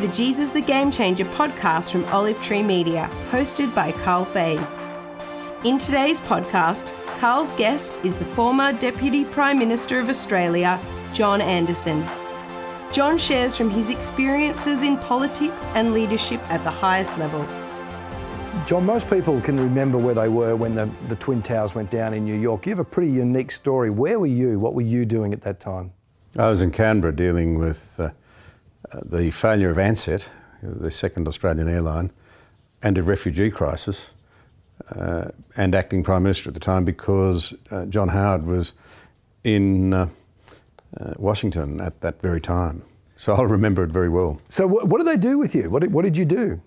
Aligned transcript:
the 0.00 0.08
Jesus 0.08 0.48
the 0.48 0.62
Game 0.62 0.90
Changer 0.90 1.26
podcast 1.26 1.92
from 1.92 2.06
Olive 2.06 2.40
Tree 2.40 2.62
Media, 2.62 3.10
hosted 3.28 3.74
by 3.74 3.92
Carl 3.92 4.24
Fays. 4.24 4.78
In 5.64 5.76
today's 5.76 6.18
podcast, 6.22 6.94
Carl's 7.18 7.52
guest 7.52 7.98
is 8.02 8.16
the 8.16 8.24
former 8.24 8.72
Deputy 8.72 9.26
Prime 9.26 9.58
Minister 9.58 10.00
of 10.00 10.08
Australia, 10.08 10.80
John 11.12 11.42
Anderson. 11.42 12.02
John 12.92 13.18
shares 13.18 13.58
from 13.58 13.68
his 13.68 13.90
experiences 13.90 14.82
in 14.82 14.96
politics 14.96 15.66
and 15.74 15.92
leadership 15.92 16.40
at 16.50 16.64
the 16.64 16.70
highest 16.70 17.18
level. 17.18 17.44
John, 18.64 18.86
most 18.86 19.08
people 19.10 19.38
can 19.42 19.60
remember 19.60 19.98
where 19.98 20.14
they 20.14 20.30
were 20.30 20.56
when 20.56 20.74
the, 20.74 20.88
the 21.08 21.16
Twin 21.16 21.42
Towers 21.42 21.74
went 21.74 21.90
down 21.90 22.14
in 22.14 22.24
New 22.24 22.38
York. 22.38 22.64
You 22.64 22.70
have 22.70 22.78
a 22.78 22.84
pretty 22.84 23.12
unique 23.12 23.50
story. 23.50 23.90
Where 23.90 24.18
were 24.18 24.26
you? 24.26 24.58
What 24.58 24.72
were 24.72 24.80
you 24.80 25.04
doing 25.04 25.34
at 25.34 25.42
that 25.42 25.60
time? 25.60 25.92
I 26.38 26.48
was 26.48 26.62
in 26.62 26.70
Canberra 26.70 27.14
dealing 27.14 27.58
with 27.58 28.00
uh, 28.00 28.10
uh, 28.92 29.00
the 29.04 29.30
failure 29.30 29.70
of 29.70 29.76
Ansett, 29.76 30.28
the 30.62 30.90
second 30.90 31.28
Australian 31.28 31.68
airline, 31.68 32.10
and 32.82 32.98
a 32.98 33.02
refugee 33.02 33.50
crisis, 33.50 34.12
uh, 34.96 35.30
and 35.56 35.74
acting 35.74 36.02
Prime 36.02 36.22
Minister 36.22 36.50
at 36.50 36.54
the 36.54 36.60
time 36.60 36.84
because 36.84 37.54
uh, 37.70 37.86
John 37.86 38.08
Howard 38.08 38.46
was 38.46 38.72
in 39.44 39.94
uh, 39.94 40.08
uh, 40.98 41.14
Washington 41.16 41.80
at 41.80 42.00
that 42.00 42.20
very 42.20 42.40
time. 42.40 42.82
So 43.16 43.34
I'll 43.34 43.46
remember 43.46 43.84
it 43.84 43.90
very 43.90 44.08
well. 44.08 44.40
So, 44.48 44.66
what, 44.66 44.88
what 44.88 44.98
did 44.98 45.06
they 45.06 45.16
do 45.16 45.38
with 45.38 45.54
you? 45.54 45.68
What 45.68 45.82
did, 45.82 45.92
what 45.92 46.02
did 46.02 46.16
you 46.16 46.24
do? 46.24 46.60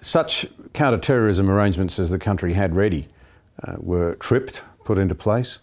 Such 0.00 0.46
counter-terrorism 0.72 1.48
arrangements 1.48 1.98
as 1.98 2.10
the 2.10 2.18
country 2.18 2.54
had 2.54 2.74
ready 2.74 3.08
uh, 3.62 3.76
were 3.78 4.16
tripped, 4.16 4.62
put 4.84 4.98
into 4.98 5.14
place. 5.14 5.60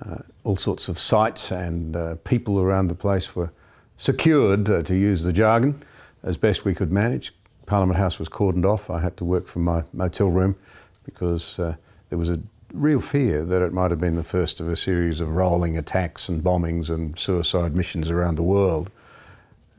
Uh, 0.00 0.18
all 0.44 0.56
sorts 0.56 0.88
of 0.88 0.98
sites 0.98 1.50
and 1.50 1.96
uh, 1.96 2.14
people 2.24 2.60
around 2.60 2.88
the 2.88 2.94
place 2.94 3.34
were 3.34 3.50
secured, 3.96 4.68
uh, 4.68 4.82
to 4.82 4.94
use 4.94 5.22
the 5.22 5.32
jargon, 5.32 5.82
as 6.22 6.36
best 6.36 6.64
we 6.64 6.74
could 6.74 6.92
manage. 6.92 7.32
Parliament 7.66 7.98
House 7.98 8.18
was 8.18 8.28
cordoned 8.28 8.64
off. 8.64 8.90
I 8.90 9.00
had 9.00 9.16
to 9.18 9.24
work 9.24 9.46
from 9.46 9.64
my 9.64 9.84
motel 9.92 10.28
room 10.28 10.56
because 11.04 11.58
uh, 11.58 11.76
there 12.08 12.18
was 12.18 12.30
a 12.30 12.40
real 12.72 13.00
fear 13.00 13.44
that 13.44 13.62
it 13.62 13.72
might 13.72 13.90
have 13.90 14.00
been 14.00 14.16
the 14.16 14.22
first 14.22 14.60
of 14.60 14.68
a 14.68 14.76
series 14.76 15.20
of 15.20 15.30
rolling 15.30 15.76
attacks 15.76 16.28
and 16.28 16.42
bombings 16.42 16.90
and 16.90 17.18
suicide 17.18 17.74
missions 17.74 18.10
around 18.10 18.36
the 18.36 18.42
world. 18.42 18.90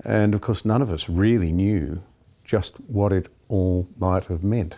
And 0.03 0.33
of 0.33 0.41
course, 0.41 0.65
none 0.65 0.81
of 0.81 0.91
us 0.91 1.09
really 1.09 1.52
knew 1.52 2.02
just 2.43 2.75
what 2.87 3.11
it 3.11 3.27
all 3.49 3.87
might 3.97 4.25
have 4.25 4.43
meant. 4.43 4.77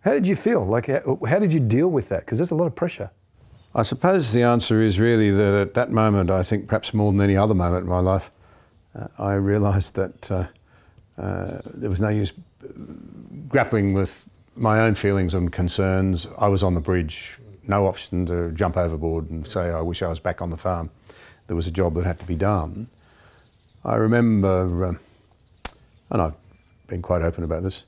How 0.00 0.12
did 0.12 0.26
you 0.26 0.36
feel? 0.36 0.64
Like, 0.66 0.86
how, 0.86 1.18
how 1.26 1.38
did 1.38 1.52
you 1.52 1.60
deal 1.60 1.88
with 1.88 2.08
that? 2.10 2.20
Because 2.20 2.38
there's 2.38 2.50
a 2.50 2.54
lot 2.54 2.66
of 2.66 2.74
pressure. 2.74 3.10
I 3.74 3.82
suppose 3.82 4.32
the 4.32 4.42
answer 4.42 4.80
is 4.82 5.00
really 5.00 5.30
that 5.30 5.54
at 5.54 5.74
that 5.74 5.90
moment, 5.90 6.30
I 6.30 6.42
think 6.42 6.68
perhaps 6.68 6.94
more 6.94 7.10
than 7.10 7.20
any 7.20 7.36
other 7.36 7.54
moment 7.54 7.84
in 7.84 7.90
my 7.90 8.00
life, 8.00 8.30
uh, 8.98 9.08
I 9.18 9.34
realised 9.34 9.94
that 9.96 10.30
uh, 10.30 10.46
uh, 11.18 11.58
there 11.72 11.90
was 11.90 12.00
no 12.00 12.08
use 12.08 12.32
grappling 13.48 13.94
with 13.94 14.28
my 14.56 14.80
own 14.80 14.94
feelings 14.94 15.34
and 15.34 15.52
concerns. 15.52 16.26
I 16.38 16.48
was 16.48 16.62
on 16.62 16.74
the 16.74 16.80
bridge, 16.80 17.38
no 17.66 17.86
option 17.86 18.26
to 18.26 18.52
jump 18.52 18.76
overboard 18.76 19.30
and 19.30 19.46
say, 19.46 19.70
I 19.70 19.80
wish 19.80 20.02
I 20.02 20.08
was 20.08 20.20
back 20.20 20.40
on 20.40 20.50
the 20.50 20.56
farm. 20.56 20.90
There 21.46 21.56
was 21.56 21.66
a 21.66 21.70
job 21.70 21.94
that 21.94 22.04
had 22.04 22.18
to 22.20 22.26
be 22.26 22.36
done. 22.36 22.88
I 23.84 23.96
remember, 23.96 24.86
um, 24.86 24.98
and 26.10 26.22
I've 26.22 26.34
been 26.86 27.02
quite 27.02 27.22
open 27.22 27.44
about 27.44 27.62
this, 27.62 27.84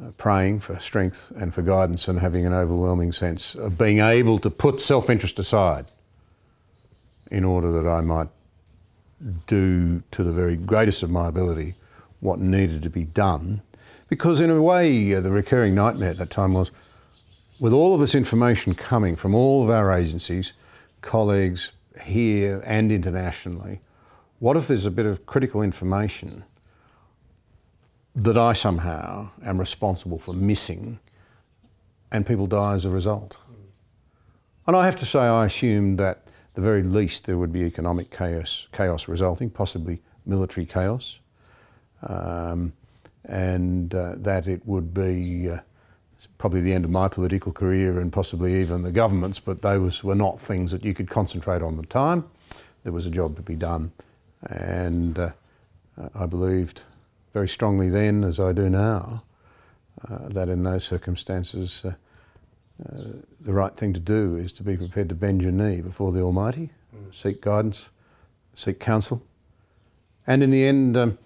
uh, 0.00 0.10
praying 0.16 0.60
for 0.60 0.78
strength 0.78 1.32
and 1.36 1.52
for 1.52 1.62
guidance 1.62 2.08
and 2.08 2.20
having 2.20 2.46
an 2.46 2.54
overwhelming 2.54 3.12
sense 3.12 3.54
of 3.54 3.76
being 3.76 3.98
able 3.98 4.38
to 4.38 4.48
put 4.48 4.80
self 4.80 5.10
interest 5.10 5.38
aside 5.38 5.86
in 7.30 7.44
order 7.44 7.70
that 7.72 7.88
I 7.88 8.00
might 8.00 8.28
do 9.46 10.02
to 10.10 10.22
the 10.22 10.32
very 10.32 10.56
greatest 10.56 11.02
of 11.02 11.10
my 11.10 11.28
ability 11.28 11.74
what 12.20 12.38
needed 12.38 12.82
to 12.82 12.90
be 12.90 13.04
done. 13.04 13.62
Because, 14.08 14.40
in 14.40 14.50
a 14.50 14.62
way, 14.62 15.14
uh, 15.14 15.20
the 15.20 15.30
recurring 15.30 15.74
nightmare 15.74 16.10
at 16.10 16.16
that 16.16 16.30
time 16.30 16.54
was 16.54 16.70
with 17.60 17.72
all 17.72 17.94
of 17.94 18.00
this 18.00 18.14
information 18.14 18.74
coming 18.74 19.16
from 19.16 19.34
all 19.34 19.62
of 19.62 19.70
our 19.70 19.92
agencies, 19.92 20.52
colleagues 21.00 21.72
here 22.04 22.62
and 22.64 22.92
internationally, 22.92 23.80
what 24.38 24.56
if 24.56 24.68
there's 24.68 24.86
a 24.86 24.90
bit 24.90 25.06
of 25.06 25.26
critical 25.26 25.62
information 25.62 26.44
that 28.14 28.38
I 28.38 28.52
somehow 28.52 29.30
am 29.44 29.58
responsible 29.58 30.18
for 30.18 30.32
missing 30.32 31.00
and 32.10 32.26
people 32.26 32.46
die 32.46 32.74
as 32.74 32.84
a 32.84 32.90
result? 32.90 33.38
And 34.66 34.76
I 34.76 34.84
have 34.84 34.96
to 34.96 35.06
say, 35.06 35.20
I 35.20 35.46
assumed 35.46 35.98
that 35.98 36.27
the 36.58 36.64
very 36.64 36.82
least 36.82 37.26
there 37.26 37.38
would 37.38 37.52
be 37.52 37.62
economic 37.62 38.10
chaos, 38.10 38.66
chaos 38.72 39.06
resulting, 39.06 39.48
possibly 39.48 40.02
military 40.26 40.66
chaos, 40.66 41.20
um, 42.02 42.72
and 43.24 43.94
uh, 43.94 44.16
that 44.16 44.48
it 44.48 44.66
would 44.66 44.92
be 44.92 45.48
uh, 45.48 45.60
probably 46.36 46.60
the 46.60 46.72
end 46.72 46.84
of 46.84 46.90
my 46.90 47.06
political 47.06 47.52
career 47.52 48.00
and 48.00 48.12
possibly 48.12 48.60
even 48.60 48.82
the 48.82 48.90
government's, 48.90 49.38
but 49.38 49.62
those 49.62 50.02
were 50.02 50.16
not 50.16 50.40
things 50.40 50.72
that 50.72 50.84
you 50.84 50.94
could 50.94 51.08
concentrate 51.08 51.62
on 51.62 51.76
the 51.76 51.86
time. 51.86 52.24
There 52.82 52.92
was 52.92 53.06
a 53.06 53.10
job 53.10 53.36
to 53.36 53.42
be 53.42 53.54
done, 53.54 53.92
and 54.50 55.16
uh, 55.16 55.30
I 56.12 56.26
believed 56.26 56.82
very 57.34 57.46
strongly 57.46 57.88
then, 57.88 58.24
as 58.24 58.40
I 58.40 58.50
do 58.50 58.68
now, 58.68 59.22
uh, 60.10 60.28
that 60.30 60.48
in 60.48 60.64
those 60.64 60.82
circumstances, 60.82 61.86
uh, 62.86 63.02
the 63.40 63.52
right 63.52 63.76
thing 63.76 63.92
to 63.92 64.00
do 64.00 64.36
is 64.36 64.52
to 64.52 64.62
be 64.62 64.76
prepared 64.76 65.08
to 65.08 65.14
bend 65.14 65.42
your 65.42 65.52
knee 65.52 65.80
before 65.80 66.12
the 66.12 66.20
Almighty, 66.20 66.70
mm. 66.94 67.12
seek 67.12 67.40
guidance, 67.40 67.90
seek 68.54 68.78
counsel. 68.78 69.22
And 70.26 70.42
in 70.42 70.50
the 70.50 70.64
end, 70.64 70.96
um, 70.96 71.18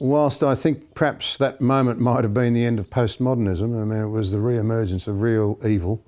whilst 0.00 0.42
I 0.42 0.54
think 0.54 0.94
perhaps 0.94 1.36
that 1.36 1.60
moment 1.60 2.00
might 2.00 2.24
have 2.24 2.34
been 2.34 2.54
the 2.54 2.64
end 2.64 2.78
of 2.78 2.90
postmodernism, 2.90 3.80
I 3.80 3.84
mean, 3.84 4.02
it 4.02 4.08
was 4.08 4.32
the 4.32 4.40
re 4.40 4.56
emergence 4.56 5.06
of 5.06 5.20
real 5.20 5.58
evil, 5.64 6.04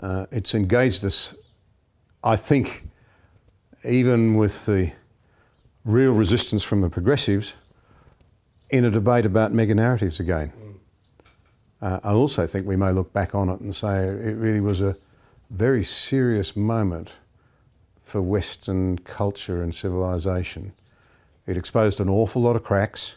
uh, 0.00 0.26
it's 0.30 0.54
engaged 0.54 1.04
us, 1.04 1.34
I 2.22 2.36
think, 2.36 2.84
even 3.84 4.36
with 4.36 4.66
the 4.66 4.92
real 5.84 6.12
resistance 6.12 6.62
from 6.62 6.80
the 6.80 6.90
progressives, 6.90 7.54
in 8.70 8.84
a 8.84 8.90
debate 8.90 9.24
about 9.24 9.52
mega 9.52 9.74
narratives 9.74 10.18
again. 10.18 10.52
Uh, 11.80 12.00
I 12.02 12.12
also 12.12 12.46
think 12.46 12.66
we 12.66 12.76
may 12.76 12.90
look 12.90 13.12
back 13.12 13.34
on 13.34 13.48
it 13.48 13.60
and 13.60 13.74
say 13.74 14.06
it 14.06 14.36
really 14.36 14.60
was 14.60 14.80
a 14.80 14.96
very 15.50 15.84
serious 15.84 16.56
moment 16.56 17.16
for 18.02 18.22
Western 18.22 18.98
culture 18.98 19.62
and 19.62 19.74
civilization. 19.74 20.72
It 21.46 21.56
exposed 21.56 22.00
an 22.00 22.08
awful 22.08 22.42
lot 22.42 22.56
of 22.56 22.62
cracks, 22.62 23.16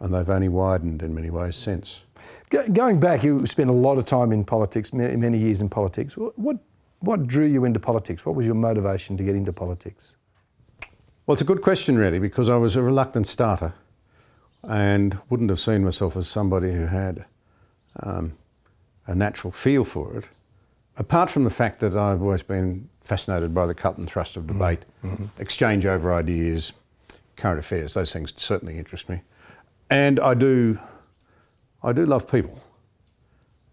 and 0.00 0.12
they've 0.12 0.28
only 0.28 0.48
widened 0.48 1.02
in 1.02 1.14
many 1.14 1.30
ways 1.30 1.56
since. 1.56 2.02
Going 2.50 3.00
back, 3.00 3.22
you 3.22 3.46
spent 3.46 3.70
a 3.70 3.74
lot 3.74 3.98
of 3.98 4.06
time 4.06 4.32
in 4.32 4.44
politics, 4.44 4.92
many 4.92 5.38
years 5.38 5.60
in 5.60 5.68
politics. 5.68 6.16
What, 6.16 6.56
what 7.00 7.26
drew 7.26 7.46
you 7.46 7.64
into 7.64 7.80
politics? 7.80 8.24
What 8.24 8.34
was 8.34 8.46
your 8.46 8.54
motivation 8.54 9.16
to 9.16 9.22
get 9.22 9.34
into 9.34 9.52
politics? 9.52 10.16
Well, 11.26 11.34
it's 11.34 11.42
a 11.42 11.46
good 11.46 11.62
question, 11.62 11.96
really, 11.96 12.18
because 12.18 12.48
I 12.48 12.56
was 12.56 12.76
a 12.76 12.82
reluctant 12.82 13.26
starter 13.26 13.74
and 14.62 15.18
wouldn't 15.28 15.50
have 15.50 15.60
seen 15.60 15.84
myself 15.84 16.16
as 16.16 16.28
somebody 16.28 16.72
who 16.72 16.86
had 16.86 17.26
um, 18.02 18.36
a 19.06 19.14
natural 19.14 19.50
feel 19.50 19.84
for 19.84 20.16
it, 20.16 20.28
apart 20.96 21.30
from 21.30 21.44
the 21.44 21.50
fact 21.50 21.80
that 21.80 21.96
I've 21.96 22.22
always 22.22 22.42
been 22.42 22.88
fascinated 23.04 23.54
by 23.54 23.66
the 23.66 23.74
cut 23.74 23.98
and 23.98 24.08
thrust 24.08 24.36
of 24.36 24.46
debate, 24.46 24.80
mm-hmm. 25.04 25.26
exchange 25.38 25.84
over 25.86 26.14
ideas, 26.14 26.72
current 27.36 27.58
affairs. 27.58 27.94
Those 27.94 28.12
things 28.12 28.32
certainly 28.36 28.78
interest 28.78 29.08
me, 29.08 29.20
and 29.90 30.18
I 30.20 30.34
do, 30.34 30.78
I 31.82 31.92
do 31.92 32.06
love 32.06 32.30
people, 32.30 32.62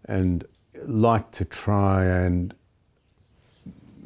and 0.04 0.44
like 0.84 1.30
to 1.32 1.44
try 1.44 2.04
and 2.04 2.54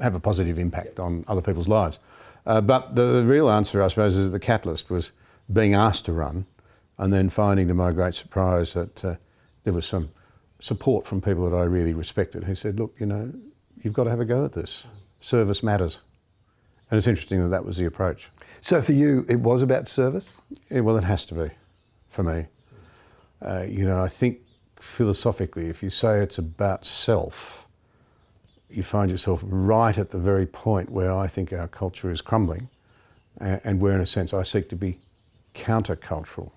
have 0.01 0.15
a 0.15 0.21
positive 0.21 0.59
impact 0.59 1.01
on 1.01 1.25
other 1.27 1.41
people's 1.41 1.69
lives. 1.69 1.99
Uh, 2.45 2.61
but 2.61 2.95
the, 2.95 3.03
the, 3.03 3.25
real 3.25 3.51
answer, 3.51 3.83
I 3.83 3.89
suppose, 3.89 4.17
is 4.17 4.27
that 4.27 4.31
the 4.31 4.39
catalyst 4.39 4.91
was 4.91 5.11
being 5.53 5.75
asked 5.75 6.05
to 6.07 6.13
run, 6.13 6.47
and 6.99 7.13
then 7.13 7.29
finding, 7.29 7.69
to 7.69 7.75
my 7.75 7.93
great 7.93 8.15
surprise, 8.15 8.75
that 8.75 9.05
uh, 9.05 9.17
there 9.67 9.75
was 9.75 9.85
some 9.85 10.11
support 10.61 11.09
from 11.09 11.21
people 11.21 11.51
that 11.51 11.57
I 11.57 11.65
really 11.65 11.93
respected 11.93 12.45
who 12.45 12.55
said, 12.55 12.79
look, 12.79 12.95
you 13.01 13.07
know, 13.07 13.33
you've 13.83 13.93
got 13.93 14.05
to 14.05 14.11
have 14.11 14.21
a 14.21 14.25
go 14.25 14.45
at 14.45 14.53
this. 14.53 14.87
Service 15.19 15.61
matters. 15.61 16.03
And 16.89 16.97
it's 16.97 17.09
interesting 17.09 17.43
that 17.43 17.49
that 17.49 17.65
was 17.65 17.79
the 17.79 17.85
approach. 17.85 18.31
So 18.61 18.81
for 18.81 18.93
you, 18.93 19.27
it 19.29 19.41
was 19.41 19.63
about 19.63 19.89
service? 19.89 20.41
Yeah, 20.71 20.81
well, 20.81 20.97
it 20.97 21.03
has 21.03 21.25
to 21.27 21.35
be 21.35 21.51
for 22.09 22.23
me. 22.23 22.47
Uh, 23.43 23.65
you 23.69 23.85
know, 23.85 24.01
I 24.01 24.07
think 24.07 24.39
philosophically, 24.77 25.69
if 25.69 25.83
you 25.83 25.91
say 25.91 26.21
it's 26.21 26.39
about 26.39 26.85
self, 26.85 27.67
you 28.71 28.85
find 28.85 29.11
yourself 29.11 29.43
right 29.45 29.99
at 29.99 30.11
the 30.11 30.19
very 30.19 30.47
point 30.47 30.91
where 30.91 31.11
I 31.11 31.27
think 31.27 31.53
our 31.53 31.67
culture 31.67 32.09
is 32.13 32.21
crumbling 32.21 32.69
and 33.41 33.81
where, 33.81 33.97
in 33.97 34.01
a 34.01 34.07
sense, 34.07 34.33
I 34.33 34.45
seek 34.45 34.69
to 34.69 34.77
be 34.77 35.01
countercultural 35.57 36.53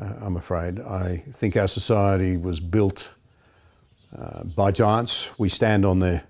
uh, 0.00 0.14
I'm 0.20 0.36
afraid. 0.36 0.80
I 0.80 1.24
think 1.32 1.56
our 1.56 1.68
society 1.68 2.36
was 2.36 2.60
built 2.60 3.14
uh, 4.16 4.44
by 4.44 4.70
giants. 4.70 5.30
We 5.38 5.48
stand 5.48 5.84
on 5.84 5.98
their 5.98 6.24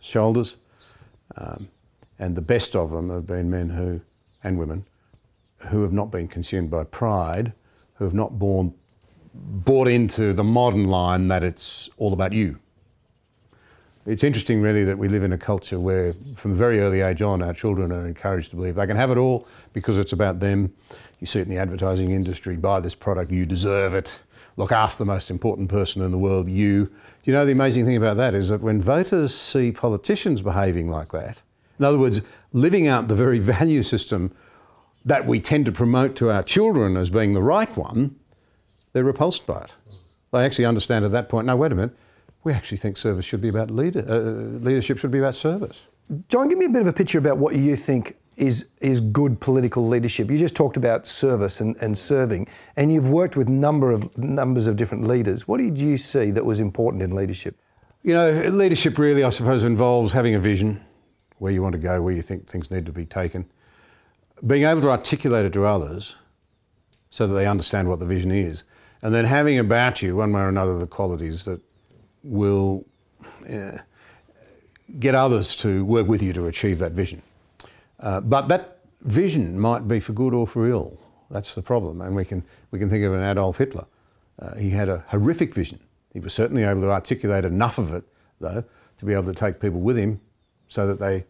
shoulders. 0.00 0.56
Um, 1.36 1.68
and 2.18 2.36
the 2.36 2.42
best 2.42 2.74
of 2.74 2.90
them 2.90 3.10
have 3.10 3.26
been 3.26 3.50
men 3.50 3.70
who, 3.70 4.00
and 4.42 4.58
women, 4.58 4.86
who 5.68 5.82
have 5.82 5.92
not 5.92 6.10
been 6.10 6.28
consumed 6.28 6.70
by 6.70 6.84
pride, 6.84 7.52
who 7.94 8.04
have 8.04 8.14
not 8.14 8.38
born, 8.38 8.74
bought 9.34 9.88
into 9.88 10.32
the 10.32 10.44
modern 10.44 10.88
line 10.88 11.28
that 11.28 11.44
it's 11.44 11.88
all 11.96 12.12
about 12.12 12.32
you. 12.32 12.58
It's 14.08 14.24
interesting, 14.24 14.62
really, 14.62 14.84
that 14.84 14.96
we 14.96 15.06
live 15.06 15.22
in 15.22 15.34
a 15.34 15.38
culture 15.38 15.78
where, 15.78 16.14
from 16.34 16.52
a 16.52 16.54
very 16.54 16.80
early 16.80 17.02
age 17.02 17.20
on, 17.20 17.42
our 17.42 17.52
children 17.52 17.92
are 17.92 18.06
encouraged 18.06 18.48
to 18.50 18.56
believe 18.56 18.76
they 18.76 18.86
can 18.86 18.96
have 18.96 19.10
it 19.10 19.18
all 19.18 19.46
because 19.74 19.98
it's 19.98 20.14
about 20.14 20.40
them. 20.40 20.72
You 21.20 21.26
see 21.26 21.40
it 21.40 21.42
in 21.42 21.50
the 21.50 21.58
advertising 21.58 22.12
industry 22.12 22.56
buy 22.56 22.80
this 22.80 22.94
product, 22.94 23.30
you 23.30 23.44
deserve 23.44 23.92
it. 23.92 24.22
Look 24.56 24.72
after 24.72 24.96
the 24.96 25.04
most 25.04 25.30
important 25.30 25.68
person 25.68 26.00
in 26.00 26.10
the 26.10 26.16
world, 26.16 26.48
you. 26.48 26.90
You 27.24 27.34
know, 27.34 27.44
the 27.44 27.52
amazing 27.52 27.84
thing 27.84 27.98
about 27.98 28.16
that 28.16 28.32
is 28.32 28.48
that 28.48 28.62
when 28.62 28.80
voters 28.80 29.34
see 29.34 29.72
politicians 29.72 30.40
behaving 30.40 30.88
like 30.88 31.12
that, 31.12 31.42
in 31.78 31.84
other 31.84 31.98
words, 31.98 32.22
living 32.54 32.86
out 32.86 33.08
the 33.08 33.14
very 33.14 33.38
value 33.56 33.82
system 33.82 34.34
that 35.04 35.26
we 35.26 35.38
tend 35.38 35.66
to 35.66 35.72
promote 35.72 36.16
to 36.16 36.30
our 36.30 36.42
children 36.42 36.96
as 36.96 37.10
being 37.10 37.34
the 37.34 37.42
right 37.42 37.76
one, 37.76 38.16
they're 38.94 39.04
repulsed 39.04 39.46
by 39.46 39.64
it. 39.64 39.74
They 40.32 40.46
actually 40.46 40.64
understand 40.64 41.04
at 41.04 41.10
that 41.10 41.28
point, 41.28 41.46
no, 41.46 41.56
wait 41.56 41.72
a 41.72 41.74
minute, 41.74 41.94
we 42.48 42.54
actually 42.54 42.78
think 42.78 42.96
service 42.96 43.26
should 43.26 43.42
be 43.42 43.48
about 43.48 43.70
leader, 43.70 44.02
uh, 44.08 44.18
leadership 44.64 44.96
should 44.98 45.10
be 45.10 45.18
about 45.18 45.34
service. 45.34 45.86
John, 46.28 46.48
give 46.48 46.56
me 46.56 46.64
a 46.64 46.70
bit 46.70 46.80
of 46.80 46.88
a 46.88 46.92
picture 46.92 47.18
about 47.18 47.36
what 47.36 47.54
you 47.54 47.76
think 47.76 48.16
is, 48.36 48.66
is 48.80 49.02
good 49.02 49.38
political 49.38 49.86
leadership. 49.86 50.30
You 50.30 50.38
just 50.38 50.56
talked 50.56 50.78
about 50.78 51.06
service 51.06 51.60
and, 51.60 51.76
and 51.82 51.96
serving, 51.98 52.48
and 52.76 52.90
you've 52.90 53.10
worked 53.10 53.36
with 53.36 53.48
number 53.48 53.90
of 53.90 54.16
numbers 54.16 54.66
of 54.66 54.76
different 54.76 55.06
leaders. 55.06 55.46
What 55.46 55.58
did 55.58 55.78
you 55.78 55.98
see 55.98 56.30
that 56.30 56.46
was 56.46 56.58
important 56.58 57.02
in 57.02 57.14
leadership? 57.14 57.60
You 58.02 58.14
know, 58.14 58.30
leadership 58.48 58.96
really, 58.96 59.24
I 59.24 59.28
suppose, 59.28 59.64
involves 59.64 60.14
having 60.14 60.34
a 60.34 60.38
vision, 60.38 60.82
where 61.36 61.52
you 61.52 61.62
want 61.62 61.74
to 61.74 61.78
go, 61.78 62.00
where 62.00 62.14
you 62.14 62.22
think 62.22 62.46
things 62.46 62.70
need 62.70 62.86
to 62.86 62.92
be 62.92 63.04
taken, 63.04 63.44
being 64.46 64.64
able 64.64 64.80
to 64.80 64.90
articulate 64.90 65.44
it 65.44 65.52
to 65.52 65.66
others 65.66 66.14
so 67.10 67.26
that 67.26 67.34
they 67.34 67.46
understand 67.46 67.88
what 67.88 67.98
the 67.98 68.06
vision 68.06 68.30
is, 68.30 68.64
and 69.02 69.14
then 69.14 69.26
having 69.26 69.58
about 69.58 70.00
you, 70.00 70.16
one 70.16 70.32
way 70.32 70.40
or 70.40 70.48
another, 70.48 70.78
the 70.78 70.86
qualities 70.86 71.44
that 71.44 71.60
will 72.28 72.84
uh, 73.48 73.78
get 74.98 75.14
others 75.14 75.56
to 75.56 75.84
work 75.84 76.06
with 76.06 76.22
you 76.22 76.32
to 76.32 76.46
achieve 76.46 76.78
that 76.78 76.92
vision. 76.92 77.22
Uh, 78.00 78.20
but 78.20 78.48
that 78.48 78.78
vision 79.02 79.58
might 79.58 79.88
be 79.88 80.00
for 80.00 80.12
good 80.12 80.34
or 80.34 80.46
for 80.46 80.68
ill. 80.68 80.98
That's 81.30 81.54
the 81.54 81.62
problem. 81.62 82.00
And 82.00 82.14
we 82.14 82.24
can, 82.24 82.44
we 82.70 82.78
can 82.78 82.88
think 82.88 83.04
of 83.04 83.12
an 83.12 83.22
Adolf 83.22 83.58
Hitler. 83.58 83.86
Uh, 84.38 84.54
he 84.56 84.70
had 84.70 84.88
a 84.88 85.04
horrific 85.08 85.54
vision. 85.54 85.80
He 86.12 86.20
was 86.20 86.32
certainly 86.32 86.62
able 86.64 86.82
to 86.82 86.90
articulate 86.90 87.44
enough 87.44 87.78
of 87.78 87.92
it, 87.92 88.04
though, 88.40 88.64
to 88.98 89.04
be 89.04 89.12
able 89.12 89.32
to 89.32 89.34
take 89.34 89.60
people 89.60 89.80
with 89.80 89.96
him 89.96 90.20
so 90.68 90.86
that 90.86 90.98
they 90.98 91.24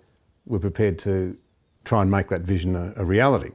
were 0.46 0.58
prepared 0.58 0.98
to 1.00 1.36
try 1.84 2.02
and 2.02 2.10
make 2.10 2.28
that 2.28 2.42
vision 2.42 2.76
a, 2.76 2.92
a 2.96 3.04
reality. 3.04 3.50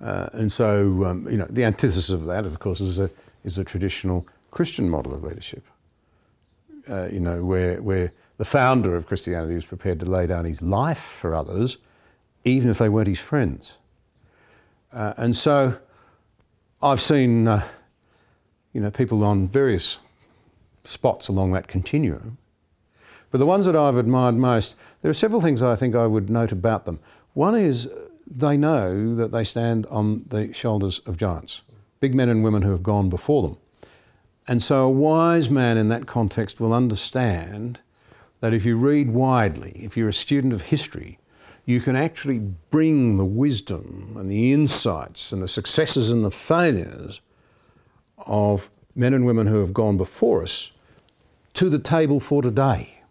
Uh, 0.00 0.28
and 0.32 0.50
so, 0.50 1.04
um, 1.04 1.28
you 1.28 1.36
know, 1.36 1.46
the 1.50 1.64
antithesis 1.64 2.10
of 2.10 2.24
that, 2.26 2.46
of 2.46 2.58
course, 2.58 2.80
is 2.80 2.98
a, 2.98 3.10
is 3.44 3.58
a 3.58 3.64
traditional 3.64 4.26
Christian 4.50 4.88
model 4.88 5.14
of 5.14 5.22
leadership. 5.22 5.64
Uh, 6.90 7.08
you 7.12 7.20
know, 7.20 7.44
where, 7.44 7.80
where 7.80 8.12
the 8.38 8.44
founder 8.44 8.96
of 8.96 9.06
Christianity 9.06 9.54
was 9.54 9.64
prepared 9.64 10.00
to 10.00 10.06
lay 10.06 10.26
down 10.26 10.44
his 10.44 10.60
life 10.60 10.98
for 10.98 11.34
others, 11.34 11.78
even 12.44 12.70
if 12.70 12.78
they 12.78 12.88
weren't 12.88 13.08
his 13.08 13.20
friends. 13.20 13.78
Uh, 14.92 15.14
and 15.16 15.36
so, 15.36 15.78
I've 16.82 17.00
seen, 17.00 17.46
uh, 17.46 17.62
you 18.72 18.80
know, 18.80 18.90
people 18.90 19.22
on 19.22 19.46
various 19.46 20.00
spots 20.82 21.28
along 21.28 21.52
that 21.52 21.68
continuum 21.68 22.38
but 23.30 23.38
the 23.38 23.46
ones 23.46 23.66
that 23.66 23.76
I've 23.76 23.96
admired 23.96 24.34
most, 24.34 24.74
there 25.02 25.10
are 25.10 25.14
several 25.14 25.40
things 25.40 25.62
I 25.62 25.76
think 25.76 25.94
I 25.94 26.06
would 26.06 26.28
note 26.30 26.52
about 26.52 26.84
them. 26.84 26.98
One 27.32 27.54
is 27.54 27.88
they 28.26 28.56
know 28.56 29.14
that 29.14 29.30
they 29.30 29.44
stand 29.44 29.86
on 29.86 30.24
the 30.28 30.52
shoulders 30.52 30.98
of 31.00 31.16
giants, 31.16 31.62
big 32.00 32.14
men 32.14 32.28
and 32.28 32.42
women 32.42 32.62
who 32.62 32.70
have 32.70 32.82
gone 32.82 33.08
before 33.08 33.42
them. 33.42 33.56
And 34.48 34.62
so 34.62 34.84
a 34.84 34.90
wise 34.90 35.50
man 35.50 35.76
in 35.76 35.88
that 35.88 36.06
context 36.06 36.60
will 36.60 36.72
understand 36.72 37.80
that 38.40 38.54
if 38.54 38.64
you 38.64 38.76
read 38.76 39.10
widely, 39.10 39.72
if 39.84 39.96
you're 39.96 40.08
a 40.08 40.14
student 40.14 40.52
of 40.52 40.62
history, 40.62 41.18
you 41.66 41.80
can 41.80 41.94
actually 41.94 42.38
bring 42.38 43.16
the 43.16 43.24
wisdom 43.24 44.16
and 44.18 44.30
the 44.30 44.52
insights 44.52 45.30
and 45.30 45.42
the 45.42 45.48
successes 45.48 46.10
and 46.10 46.24
the 46.24 46.30
failures 46.30 47.20
of 48.18 48.70
men 48.94 49.14
and 49.14 49.24
women 49.24 49.46
who 49.46 49.60
have 49.60 49.72
gone 49.72 49.96
before 49.96 50.42
us 50.42 50.72
to 51.52 51.68
the 51.68 51.78
table 51.78 52.18
for 52.18 52.42
today. 52.42 53.02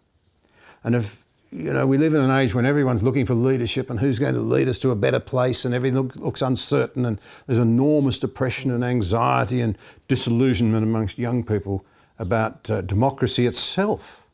And 0.82 0.94
if 0.94 1.19
you 1.52 1.72
know, 1.72 1.86
we 1.86 1.98
live 1.98 2.14
in 2.14 2.20
an 2.20 2.30
age 2.30 2.54
when 2.54 2.64
everyone's 2.64 3.02
looking 3.02 3.26
for 3.26 3.34
leadership 3.34 3.90
and 3.90 3.98
who's 3.98 4.18
going 4.18 4.34
to 4.34 4.40
lead 4.40 4.68
us 4.68 4.78
to 4.80 4.90
a 4.90 4.96
better 4.96 5.18
place, 5.18 5.64
and 5.64 5.74
everything 5.74 6.00
look, 6.00 6.16
looks 6.16 6.42
uncertain, 6.42 7.04
and 7.04 7.20
there's 7.46 7.58
enormous 7.58 8.18
depression 8.18 8.70
and 8.70 8.84
anxiety 8.84 9.60
and 9.60 9.76
disillusionment 10.06 10.84
amongst 10.84 11.18
young 11.18 11.42
people 11.42 11.84
about 12.18 12.70
uh, 12.70 12.80
democracy 12.82 13.46
itself. 13.46 14.26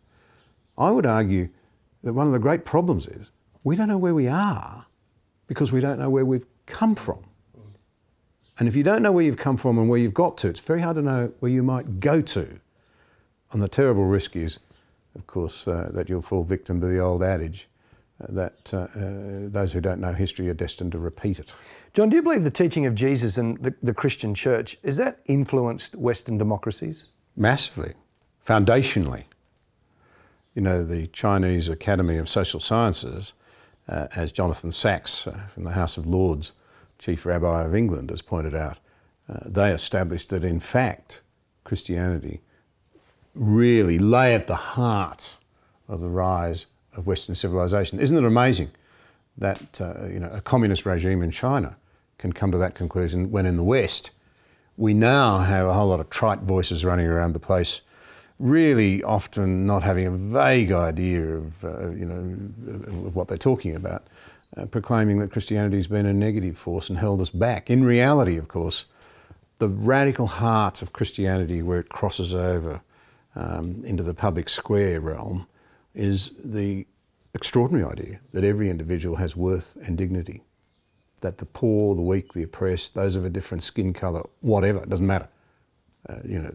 I 0.77 0.91
would 0.91 1.07
argue 1.07 1.49
that 2.03 2.13
one 2.13 2.27
of 2.27 2.33
the 2.35 2.39
great 2.39 2.65
problems 2.65 3.07
is 3.07 3.31
we 3.65 3.77
don't 3.77 3.89
know 3.89 3.99
where 3.99 4.15
we 4.15 4.29
are 4.29 4.87
because 5.47 5.73
we 5.73 5.81
don't 5.81 5.99
know 5.99 6.11
where 6.11 6.25
we've 6.25 6.47
come 6.67 6.95
from. 6.95 7.25
And 8.59 8.69
if 8.69 8.77
you 8.77 8.83
don't 8.83 9.03
know 9.03 9.13
where 9.13 9.25
you've 9.25 9.37
come 9.37 9.57
from 9.57 9.79
and 9.79 9.89
where 9.89 9.99
you've 9.99 10.15
got 10.15 10.37
to, 10.39 10.49
it's 10.49 10.61
very 10.61 10.81
hard 10.81 10.97
to 10.97 11.03
know 11.03 11.33
where 11.41 11.51
you 11.51 11.63
might 11.63 12.01
go 12.01 12.21
to. 12.21 12.61
And 13.53 13.63
the 13.63 13.69
terrible 13.69 14.05
risk 14.05 14.37
is 14.37 14.59
of 15.17 15.27
course, 15.27 15.67
uh, 15.67 15.91
that 15.93 16.09
you'll 16.09 16.23
fall 16.23 16.45
victim 16.45 16.81
to 16.81 16.87
the 16.87 16.99
old 16.99 17.23
adage 17.23 17.69
uh, 18.21 18.27
that 18.31 18.73
uh, 18.73 18.77
uh, 18.77 18.89
those 19.49 19.73
who 19.73 19.81
don't 19.81 20.01
know 20.01 20.13
history 20.13 20.49
are 20.49 20.55
destined 20.55 20.93
to 20.93 20.99
repeat 20.99 21.39
it. 21.39 21.53
John, 21.93 22.09
do 22.09 22.17
you 22.17 22.23
believe 22.23 22.45
the 22.45 22.51
teaching 22.51 22.87
of 22.87 22.95
Jesus 22.95 23.37
and 23.37 23.59
the, 23.59 23.75
the 23.83 23.95
Christian 23.95 24.35
church, 24.35 24.77
is 24.83 24.97
that 24.97 25.21
influenced 25.27 25.97
Western 25.97 26.39
democracies? 26.39 27.09
Massively, 27.37 27.95
foundationally. 28.47 29.25
You 30.55 30.63
know, 30.63 30.85
the 30.85 31.09
Chinese 31.09 31.69
Academy 31.69 32.17
of 32.17 32.29
Social 32.29 32.61
Sciences, 32.61 33.35
uh, 33.89 34.07
as 34.17 34.33
Jonathan 34.33 34.73
Sacks 34.73 35.27
uh, 35.27 35.39
from 35.53 35.65
the 35.65 35.73
House 35.73 35.99
of 35.99 36.07
Lords, 36.07 36.53
Chief 36.99 37.27
Rabbi 37.27 37.65
of 37.65 37.75
England, 37.75 38.09
has 38.09 38.23
pointed 38.23 38.55
out, 38.55 38.79
they 39.45 39.73
established 39.73 40.31
that 40.31 40.45
in 40.45 40.61
fact 40.61 41.21
Christianity 41.65 42.41
really 43.37 43.99
lay 43.99 44.35
at 44.35 44.47
the 44.47 44.57
heart 44.57 45.37
of 45.89 46.01
the 46.01 46.09
rise 46.09 46.67
of 46.95 47.07
Western 47.07 47.35
civilization. 47.35 48.01
Isn't 48.01 48.17
it 48.17 48.25
amazing 48.25 48.71
that 49.39 49.81
uh, 49.81 50.07
you 50.07 50.19
know, 50.19 50.29
a 50.29 50.41
communist 50.41 50.87
regime 50.87 51.23
in 51.23 51.31
China 51.31 51.77
can 52.19 52.33
come 52.33 52.51
to 52.51 52.59
that 52.59 52.75
conclusion 52.75 53.31
when 53.31 53.47
in 53.47 53.57
the 53.57 53.63
West 53.63 54.11
we 54.77 54.95
now 54.95 55.39
have 55.39 55.67
a 55.67 55.75
whole 55.75 55.89
lot 55.89 56.01
of 56.01 56.11
trite 56.11 56.41
voices 56.41 56.85
running 56.85 57.07
around 57.07 57.33
the 57.33 57.39
place, 57.39 57.81
really 58.39 59.03
often 59.03 59.67
not 59.67 59.83
having 59.83 60.07
a 60.07 60.11
vague 60.11 60.73
idea 60.73 61.23
of, 61.23 61.65
uh, 61.65 61.91
you 61.91 62.05
know, 62.05 63.07
of 63.07 63.17
what 63.17 63.29
they're 63.29 63.39
talking 63.39 63.75
about, 63.75 64.07
uh, 64.57 64.67
proclaiming 64.67 65.19
that 65.19 65.31
Christianity 65.31 65.77
has 65.77 65.87
been 65.87 66.05
a 66.05 66.13
negative 66.13 66.59
force 66.59 66.91
and 66.91 66.99
held 66.99 67.21
us 67.21 67.31
back. 67.31 67.71
In 67.71 67.85
reality, 67.85 68.37
of 68.37 68.49
course, 68.49 68.87
the 69.59 69.69
radical 69.69 70.27
heart 70.27 70.83
of 70.83 70.93
Christianity, 70.93 71.63
where 71.63 71.79
it 71.79 71.89
crosses 71.89 72.35
over 72.35 72.83
um, 73.37 73.85
into 73.85 74.03
the 74.03 74.15
public 74.15 74.49
square 74.49 75.01
realm 75.01 75.47
is 75.95 76.33
the 76.43 76.87
extraordinary 77.35 77.85
idea 77.85 78.21
that 78.33 78.43
every 78.43 78.71
individual 78.71 79.17
has 79.17 79.37
worth 79.37 79.77
and 79.85 79.97
dignity. 79.97 80.43
That 81.21 81.39
the 81.39 81.47
poor, 81.47 81.95
the 81.95 82.03
weak, 82.03 82.33
the 82.33 82.43
oppressed, 82.43 82.95
those 82.95 83.15
of 83.15 83.25
a 83.25 83.31
different 83.31 83.63
skin 83.63 83.93
colour, 83.93 84.23
whatever, 84.41 84.83
it 84.83 84.89
doesn't 84.89 85.07
matter. 85.07 85.29
Uh, 86.09 86.17
you 86.25 86.39
know, 86.41 86.51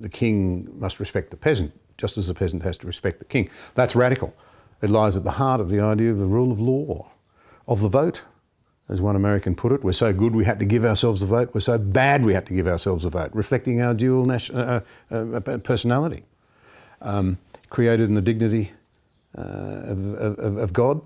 the 0.00 0.08
king 0.08 0.68
must 0.78 0.98
respect 1.00 1.30
the 1.30 1.36
peasant, 1.36 1.72
just 1.98 2.18
as 2.18 2.28
the 2.28 2.34
peasant 2.34 2.62
has 2.62 2.76
to 2.78 2.86
respect 2.86 3.18
the 3.18 3.24
king. 3.24 3.48
That's 3.74 3.94
radical. 3.94 4.34
It 4.82 4.90
lies 4.90 5.16
at 5.16 5.24
the 5.24 5.32
heart 5.32 5.60
of 5.60 5.68
the 5.70 5.80
idea 5.80 6.10
of 6.10 6.18
the 6.18 6.26
rule 6.26 6.52
of 6.52 6.60
law, 6.60 7.10
of 7.66 7.80
the 7.80 7.88
vote, 7.88 8.22
as 8.88 9.00
one 9.00 9.16
American 9.16 9.54
put 9.54 9.72
it. 9.72 9.82
We're 9.82 9.92
so 9.92 10.12
good 10.12 10.34
we 10.34 10.44
had 10.44 10.58
to 10.60 10.66
give 10.66 10.84
ourselves 10.84 11.22
a 11.22 11.26
vote. 11.26 11.50
We're 11.54 11.60
so 11.60 11.78
bad 11.78 12.24
we 12.24 12.34
had 12.34 12.46
to 12.46 12.52
give 12.52 12.66
ourselves 12.66 13.04
a 13.04 13.10
vote, 13.10 13.30
reflecting 13.32 13.80
our 13.80 13.94
dual 13.94 14.24
nation, 14.24 14.56
uh, 14.56 14.80
uh, 15.10 15.40
uh, 15.46 15.58
personality, 15.58 16.24
um, 17.00 17.38
created 17.70 18.08
in 18.08 18.14
the 18.14 18.22
dignity 18.22 18.72
uh, 19.36 19.40
of, 19.40 20.14
of, 20.14 20.56
of, 20.58 20.72
God, 20.72 21.00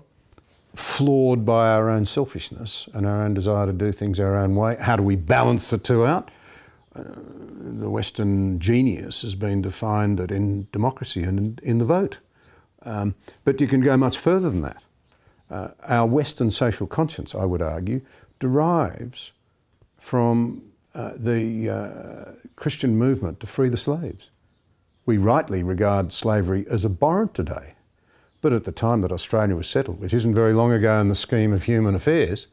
flawed 0.75 1.45
by 1.45 1.69
our 1.69 1.89
own 1.89 2.05
selfishness 2.05 2.89
and 2.93 3.07
our 3.07 3.23
own 3.23 3.33
desire 3.33 3.65
to 3.65 3.73
do 3.73 3.91
things 3.91 4.19
our 4.19 4.37
own 4.37 4.55
way. 4.55 4.75
How 4.79 4.95
do 4.95 5.03
we 5.03 5.15
balance 5.15 5.69
the 5.69 5.77
two 5.77 6.05
out? 6.05 6.29
Uh, 6.95 7.03
the 7.61 7.89
Western 7.89 8.59
genius 8.59 9.21
has 9.21 9.35
been 9.35 9.61
defined 9.61 10.19
in 10.31 10.67
democracy 10.71 11.23
and 11.23 11.39
in, 11.39 11.59
in 11.63 11.77
the 11.77 11.85
vote. 11.85 12.19
Um, 12.83 13.15
but 13.45 13.59
you 13.61 13.67
can 13.67 13.81
go 13.81 13.95
much 13.97 14.17
further 14.17 14.49
than 14.49 14.61
that. 14.61 14.81
Uh, 15.49 15.69
our 15.83 16.05
Western 16.05 16.51
social 16.51 16.87
conscience, 16.87 17.33
I 17.33 17.45
would 17.45 17.61
argue, 17.61 18.01
derives 18.39 19.31
from 19.97 20.63
uh, 20.93 21.13
the 21.15 21.69
uh, 21.69 22.31
Christian 22.55 22.95
movement 22.95 23.39
to 23.39 23.47
free 23.47 23.69
the 23.69 23.77
slaves. 23.77 24.29
We 25.05 25.17
rightly 25.17 25.63
regard 25.63 26.11
slavery 26.11 26.65
as 26.69 26.85
abhorrent 26.85 27.33
today. 27.33 27.73
But 28.41 28.53
at 28.53 28.63
the 28.63 28.71
time 28.71 29.01
that 29.01 29.11
Australia 29.11 29.55
was 29.55 29.67
settled, 29.67 29.99
which 29.99 30.13
isn't 30.13 30.35
very 30.35 30.53
long 30.53 30.71
ago 30.71 30.99
in 30.99 31.09
the 31.09 31.15
scheme 31.15 31.51
of 31.51 31.63
human 31.63 31.95
affairs, 31.95 32.47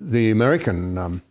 the 0.00 0.30
American 0.30 0.98
um, 0.98 1.22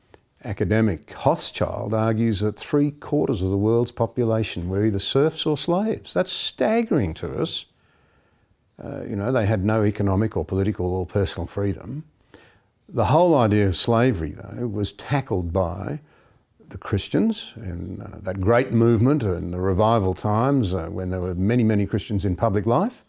academic 0.45 1.07
Hochschild 1.07 1.93
argues 1.93 2.39
that 2.39 2.57
three 2.57 2.91
quarters 2.91 3.41
of 3.41 3.49
the 3.49 3.57
world's 3.57 3.91
population 3.91 4.69
were 4.69 4.85
either 4.85 4.99
serfs 4.99 5.45
or 5.45 5.57
slaves. 5.57 6.13
That's 6.13 6.31
staggering 6.31 7.13
to 7.15 7.41
us. 7.41 7.65
Uh, 8.81 9.03
you 9.03 9.15
know, 9.15 9.31
they 9.31 9.45
had 9.45 9.63
no 9.63 9.83
economic 9.83 10.35
or 10.35 10.45
political 10.45 10.93
or 10.93 11.05
personal 11.05 11.47
freedom. 11.47 12.03
The 12.89 13.05
whole 13.05 13.35
idea 13.35 13.67
of 13.67 13.75
slavery, 13.75 14.31
though, 14.31 14.67
was 14.67 14.91
tackled 14.91 15.53
by 15.53 15.99
the 16.69 16.77
Christians 16.77 17.53
in 17.55 18.01
uh, 18.01 18.19
that 18.23 18.41
great 18.41 18.71
movement 18.71 19.23
in 19.23 19.51
the 19.51 19.59
revival 19.59 20.13
times 20.13 20.73
uh, 20.73 20.87
when 20.87 21.11
there 21.11 21.21
were 21.21 21.35
many, 21.35 21.63
many 21.63 21.85
Christians 21.85 22.25
in 22.25 22.35
public 22.35 22.65
life, 22.65 23.03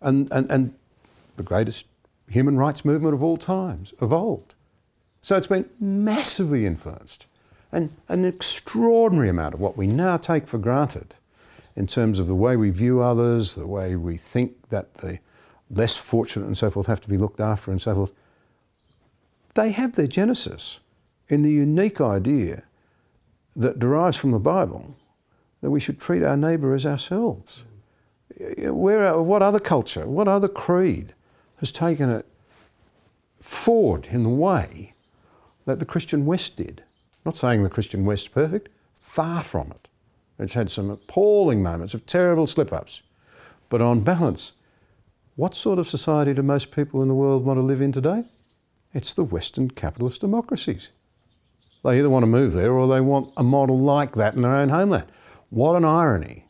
and, 0.00 0.28
and, 0.32 0.50
and 0.50 0.74
the 1.36 1.42
greatest 1.42 1.86
human 2.28 2.56
rights 2.56 2.84
movement 2.84 3.14
of 3.14 3.22
all 3.22 3.36
times 3.36 3.94
evolved. 4.02 4.54
So 5.22 5.36
it's 5.36 5.46
been 5.46 5.68
massively 5.80 6.66
influenced. 6.66 7.26
And 7.72 7.90
an 8.08 8.24
extraordinary 8.24 9.28
amount 9.28 9.54
of 9.54 9.60
what 9.60 9.76
we 9.76 9.86
now 9.86 10.16
take 10.16 10.46
for 10.46 10.58
granted 10.58 11.14
in 11.76 11.86
terms 11.86 12.18
of 12.18 12.26
the 12.26 12.34
way 12.34 12.56
we 12.56 12.70
view 12.70 13.02
others, 13.02 13.54
the 13.54 13.66
way 13.66 13.94
we 13.94 14.16
think 14.16 14.70
that 14.70 14.94
the 14.94 15.18
less 15.70 15.96
fortunate 15.96 16.46
and 16.46 16.56
so 16.56 16.70
forth 16.70 16.86
have 16.86 17.00
to 17.02 17.08
be 17.08 17.18
looked 17.18 17.40
after 17.40 17.70
and 17.70 17.80
so 17.80 17.94
forth, 17.94 18.12
they 19.54 19.72
have 19.72 19.92
their 19.92 20.06
genesis 20.06 20.80
in 21.28 21.42
the 21.42 21.52
unique 21.52 22.00
idea 22.00 22.62
that 23.54 23.78
derives 23.78 24.16
from 24.16 24.30
the 24.30 24.38
Bible 24.38 24.96
that 25.60 25.70
we 25.70 25.80
should 25.80 26.00
treat 26.00 26.22
our 26.22 26.36
neighbour 26.36 26.74
as 26.74 26.86
ourselves. 26.86 27.64
Where, 28.38 29.20
what 29.20 29.42
other 29.42 29.58
culture, 29.58 30.06
what 30.06 30.28
other 30.28 30.48
creed 30.48 31.14
has 31.58 31.72
taken 31.72 32.10
it 32.10 32.26
forward 33.40 34.08
in 34.10 34.22
the 34.22 34.28
way 34.28 34.92
that 35.64 35.78
the 35.78 35.86
Christian 35.86 36.26
West 36.26 36.56
did? 36.56 36.82
Not 37.24 37.36
saying 37.36 37.62
the 37.62 37.70
Christian 37.70 38.04
West's 38.04 38.28
perfect, 38.28 38.68
far 39.00 39.42
from 39.42 39.72
it. 39.72 39.88
It's 40.38 40.52
had 40.52 40.70
some 40.70 40.90
appalling 40.90 41.62
moments 41.62 41.94
of 41.94 42.06
terrible 42.06 42.46
slip 42.46 42.72
ups. 42.72 43.02
But 43.68 43.82
on 43.82 44.00
balance, 44.00 44.52
what 45.34 45.54
sort 45.54 45.78
of 45.78 45.88
society 45.88 46.34
do 46.34 46.42
most 46.42 46.70
people 46.70 47.02
in 47.02 47.08
the 47.08 47.14
world 47.14 47.44
want 47.44 47.58
to 47.58 47.62
live 47.62 47.80
in 47.80 47.92
today? 47.92 48.24
It's 48.92 49.12
the 49.12 49.24
Western 49.24 49.70
capitalist 49.70 50.20
democracies. 50.20 50.90
They 51.84 51.98
either 51.98 52.10
want 52.10 52.22
to 52.22 52.28
move 52.28 52.52
there 52.52 52.72
or 52.72 52.88
they 52.88 53.00
want 53.00 53.32
a 53.36 53.42
model 53.42 53.78
like 53.78 54.14
that 54.14 54.34
in 54.34 54.42
their 54.42 54.54
own 54.54 54.70
homeland. 54.70 55.06
What 55.50 55.76
an 55.76 55.84
irony 55.84 56.46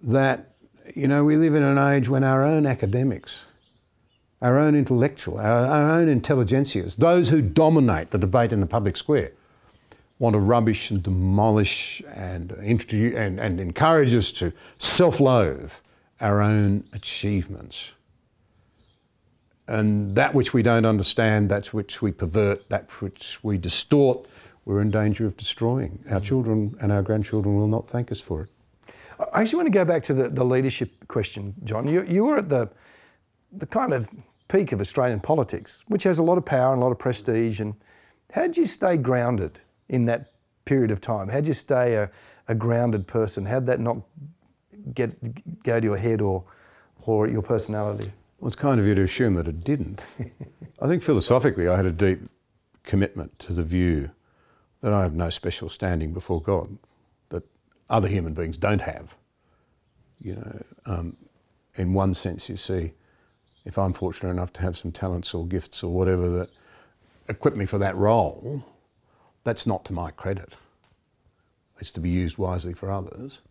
that, 0.00 0.54
you 0.94 1.06
know, 1.06 1.24
we 1.24 1.36
live 1.36 1.54
in 1.54 1.62
an 1.62 1.78
age 1.78 2.08
when 2.08 2.24
our 2.24 2.44
own 2.44 2.66
academics, 2.66 3.46
our 4.42 4.58
own 4.58 4.74
intellectual, 4.74 5.38
our, 5.38 5.66
our 5.66 5.92
own 5.92 6.08
intelligentsias, 6.08 6.96
those 6.96 7.28
who 7.28 7.40
dominate 7.40 8.10
the 8.10 8.18
debate 8.18 8.52
in 8.52 8.60
the 8.60 8.66
public 8.66 8.96
square, 8.96 9.32
want 10.18 10.32
to 10.34 10.38
rubbish 10.38 10.90
and 10.90 11.02
demolish 11.02 12.02
and, 12.14 12.52
introduce, 12.62 13.16
and, 13.16 13.38
and 13.38 13.60
encourage 13.60 14.14
us 14.14 14.32
to 14.32 14.52
self 14.78 15.20
loathe 15.20 15.72
our 16.20 16.40
own 16.40 16.84
achievements. 16.92 17.92
And 19.68 20.14
that 20.14 20.32
which 20.32 20.54
we 20.54 20.62
don't 20.62 20.86
understand, 20.86 21.50
that 21.50 21.74
which 21.74 22.00
we 22.00 22.12
pervert, 22.12 22.68
that 22.70 22.90
which 23.00 23.38
we 23.42 23.58
distort, 23.58 24.26
we're 24.64 24.80
in 24.80 24.90
danger 24.90 25.26
of 25.26 25.36
destroying. 25.36 26.04
Our 26.10 26.20
mm. 26.20 26.24
children 26.24 26.76
and 26.80 26.92
our 26.92 27.02
grandchildren 27.02 27.56
will 27.56 27.68
not 27.68 27.88
thank 27.88 28.12
us 28.12 28.20
for 28.20 28.42
it. 28.42 28.50
I 29.32 29.40
actually 29.40 29.56
want 29.56 29.66
to 29.66 29.78
go 29.78 29.84
back 29.84 30.02
to 30.04 30.14
the, 30.14 30.28
the 30.28 30.44
leadership 30.44 31.08
question, 31.08 31.54
John. 31.64 31.86
You, 31.86 32.04
you 32.04 32.24
were 32.24 32.38
at 32.38 32.48
the, 32.48 32.68
the 33.52 33.66
kind 33.66 33.92
of 33.92 34.08
peak 34.48 34.72
of 34.72 34.80
Australian 34.80 35.20
politics, 35.20 35.84
which 35.88 36.04
has 36.04 36.18
a 36.18 36.22
lot 36.22 36.38
of 36.38 36.44
power 36.44 36.72
and 36.72 36.80
a 36.80 36.84
lot 36.84 36.92
of 36.92 36.98
prestige. 36.98 37.60
And 37.60 37.74
how 38.32 38.42
did 38.42 38.56
you 38.56 38.66
stay 38.66 38.96
grounded 38.96 39.60
in 39.88 40.06
that 40.06 40.32
period 40.64 40.90
of 40.90 41.00
time? 41.00 41.28
How'd 41.28 41.46
you 41.46 41.54
stay 41.54 41.94
a, 41.94 42.10
a 42.48 42.54
grounded 42.54 43.06
person? 43.06 43.46
How'd 43.46 43.66
that 43.66 43.80
not 43.80 43.98
get 44.94 45.62
go 45.62 45.80
to 45.80 45.84
your 45.84 45.96
head 45.96 46.20
or 46.20 46.44
or 47.02 47.28
your 47.28 47.42
personality? 47.42 48.12
Well, 48.38 48.48
it's 48.48 48.56
kind 48.56 48.78
of 48.78 48.86
you 48.86 48.94
to 48.94 49.02
assume 49.02 49.34
that 49.34 49.48
it 49.48 49.64
didn't. 49.64 50.04
I 50.82 50.86
think 50.86 51.02
philosophically, 51.02 51.68
I 51.68 51.76
had 51.76 51.86
a 51.86 51.92
deep 51.92 52.20
commitment 52.84 53.38
to 53.40 53.52
the 53.52 53.62
view 53.62 54.10
that 54.82 54.92
I 54.92 55.02
have 55.02 55.14
no 55.14 55.30
special 55.30 55.68
standing 55.68 56.12
before 56.12 56.40
God 56.40 56.76
that 57.30 57.44
other 57.88 58.08
human 58.08 58.34
beings 58.34 58.58
don't 58.58 58.82
have. 58.82 59.16
You 60.18 60.34
know, 60.34 60.62
um, 60.84 61.16
in 61.74 61.94
one 61.94 62.14
sense, 62.14 62.48
you 62.48 62.56
see, 62.56 62.92
if 63.64 63.78
I'm 63.78 63.92
fortunate 63.92 64.30
enough 64.30 64.52
to 64.54 64.62
have 64.62 64.76
some 64.76 64.92
talents 64.92 65.34
or 65.34 65.46
gifts 65.46 65.82
or 65.82 65.92
whatever 65.92 66.28
that 66.30 66.50
equip 67.28 67.56
me 67.56 67.66
for 67.66 67.78
that 67.78 67.96
role, 67.96 68.64
that's 69.46 69.64
not 69.64 69.84
to 69.84 69.92
my 69.92 70.10
credit. 70.10 70.56
It's 71.78 71.92
to 71.92 72.00
be 72.00 72.10
used 72.10 72.36
wisely 72.36 72.74
for 72.74 72.90
others. 72.90 73.42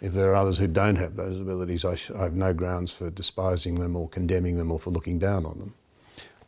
If 0.00 0.14
there 0.14 0.30
are 0.30 0.34
others 0.34 0.56
who 0.56 0.66
don't 0.66 0.96
have 0.96 1.14
those 1.14 1.38
abilities, 1.38 1.84
I, 1.84 1.94
sh- 1.94 2.10
I 2.10 2.22
have 2.22 2.34
no 2.34 2.54
grounds 2.54 2.94
for 2.94 3.10
despising 3.10 3.74
them 3.74 3.94
or 3.94 4.08
condemning 4.08 4.56
them 4.56 4.72
or 4.72 4.80
for 4.80 4.90
looking 4.90 5.18
down 5.18 5.44
on 5.44 5.58
them. 5.58 5.74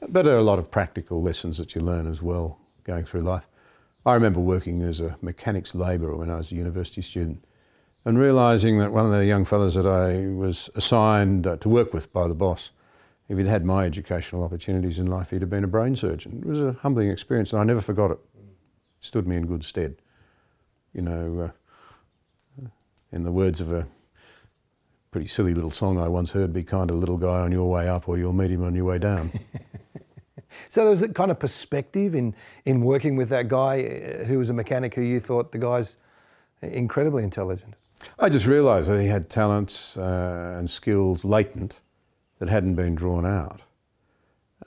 But 0.08 0.24
there 0.24 0.34
are 0.34 0.38
a 0.38 0.50
lot 0.50 0.58
of 0.58 0.70
practical 0.70 1.20
lessons 1.20 1.58
that 1.58 1.74
you 1.74 1.82
learn 1.82 2.06
as 2.06 2.22
well 2.22 2.58
going 2.82 3.04
through 3.04 3.20
life. 3.20 3.46
I 4.06 4.14
remember 4.14 4.40
working 4.40 4.80
as 4.80 5.00
a 5.00 5.18
mechanics 5.20 5.74
labourer 5.74 6.16
when 6.16 6.30
I 6.30 6.36
was 6.36 6.50
a 6.50 6.54
university 6.54 7.02
student 7.02 7.44
and 8.06 8.18
realising 8.18 8.78
that 8.78 8.90
one 8.90 9.04
of 9.04 9.12
the 9.12 9.26
young 9.26 9.44
fellows 9.44 9.74
that 9.74 9.86
I 9.86 10.28
was 10.34 10.70
assigned 10.74 11.46
uh, 11.46 11.56
to 11.58 11.68
work 11.68 11.92
with 11.92 12.10
by 12.10 12.26
the 12.26 12.34
boss, 12.34 12.70
if 13.28 13.36
he'd 13.36 13.48
had 13.48 13.66
my 13.66 13.84
educational 13.84 14.44
opportunities 14.44 14.98
in 14.98 15.06
life, 15.06 15.30
he'd 15.30 15.42
have 15.42 15.50
been 15.50 15.64
a 15.64 15.68
brain 15.68 15.94
surgeon. 15.94 16.42
It 16.42 16.48
was 16.48 16.60
a 16.60 16.72
humbling 16.80 17.10
experience 17.10 17.52
and 17.52 17.60
I 17.60 17.64
never 17.64 17.82
forgot 17.82 18.10
it. 18.10 18.18
Stood 19.04 19.26
me 19.26 19.36
in 19.36 19.46
good 19.46 19.64
stead. 19.64 19.96
You 20.92 21.02
know, 21.02 21.52
uh, 22.60 22.68
in 23.12 23.24
the 23.24 23.32
words 23.32 23.60
of 23.60 23.72
a 23.72 23.86
pretty 25.10 25.26
silly 25.26 25.54
little 25.54 25.70
song 25.70 25.98
I 25.98 26.08
once 26.08 26.32
heard, 26.32 26.52
be 26.52 26.64
kind 26.64 26.88
to 26.88 26.94
little 26.94 27.18
guy 27.18 27.40
on 27.40 27.52
your 27.52 27.70
way 27.70 27.88
up 27.88 28.08
or 28.08 28.18
you'll 28.18 28.32
meet 28.32 28.50
him 28.50 28.64
on 28.64 28.74
your 28.74 28.84
way 28.84 28.98
down. 28.98 29.30
so 30.68 30.82
there 30.82 30.90
was 30.90 31.02
a 31.02 31.08
kind 31.08 31.30
of 31.30 31.38
perspective 31.38 32.14
in, 32.14 32.34
in 32.64 32.80
working 32.80 33.16
with 33.16 33.28
that 33.28 33.48
guy 33.48 33.84
uh, 33.84 34.24
who 34.24 34.38
was 34.38 34.50
a 34.50 34.54
mechanic 34.54 34.94
who 34.94 35.02
you 35.02 35.20
thought 35.20 35.52
the 35.52 35.58
guy's 35.58 35.98
incredibly 36.62 37.22
intelligent. 37.22 37.74
I 38.18 38.28
just 38.28 38.46
realised 38.46 38.88
that 38.88 39.00
he 39.00 39.08
had 39.08 39.30
talents 39.30 39.96
uh, 39.96 40.56
and 40.58 40.68
skills 40.68 41.24
latent 41.24 41.80
that 42.38 42.48
hadn't 42.48 42.74
been 42.74 42.94
drawn 42.94 43.26
out. 43.26 43.62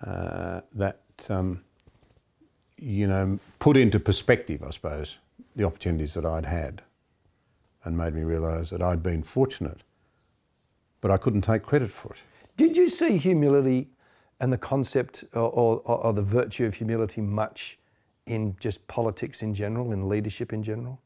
Uh, 0.06 0.62
that, 0.74 1.02
um, 1.30 1.64
you 2.78 3.08
know, 3.08 3.40
put 3.60 3.78
into 3.78 4.00
perspective, 4.00 4.64
I 4.64 4.70
suppose, 4.70 5.18
the 5.56 5.64
opportunities 5.64 6.14
that 6.14 6.26
I'd 6.26 6.46
had 6.46 6.84
and 7.84 7.98
made 7.98 8.14
me 8.14 8.24
realise 8.24 8.70
that 8.70 8.82
I'd 8.82 9.02
been 9.02 9.24
fortunate, 9.24 9.82
but 11.02 11.10
I 11.10 11.18
couldn't 11.18 11.42
take 11.42 11.64
credit 11.64 11.92
for 11.92 12.14
it. 12.14 12.20
Did 12.58 12.76
you 12.76 12.90
see 12.90 13.18
humility 13.18 13.88
and 14.40 14.52
the 14.52 14.58
concept 14.58 15.24
or, 15.34 15.50
or, 15.50 15.82
or 15.86 16.14
the 16.14 16.22
virtue 16.22 16.66
of 16.66 16.76
humility 16.76 17.22
much 17.22 17.78
in 18.26 18.56
just 18.60 18.86
politics 18.88 19.42
in 19.42 19.54
general, 19.54 19.92
in 19.92 20.10
leadership 20.10 20.54
in 20.54 20.62
general? 20.62 21.02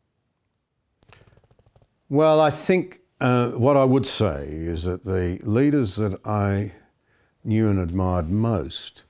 Well, 2.09 2.41
I 2.41 2.49
think 2.49 2.99
uh, 3.21 3.51
what 3.51 3.77
I 3.77 3.85
would 3.85 4.05
say 4.05 4.47
is 4.49 4.83
that 4.83 5.03
the 5.03 5.39
leaders 5.43 5.95
that 5.95 6.19
I 6.25 6.73
knew 7.43 7.69
and 7.69 7.79
admired 7.79 8.29
most 8.29 9.03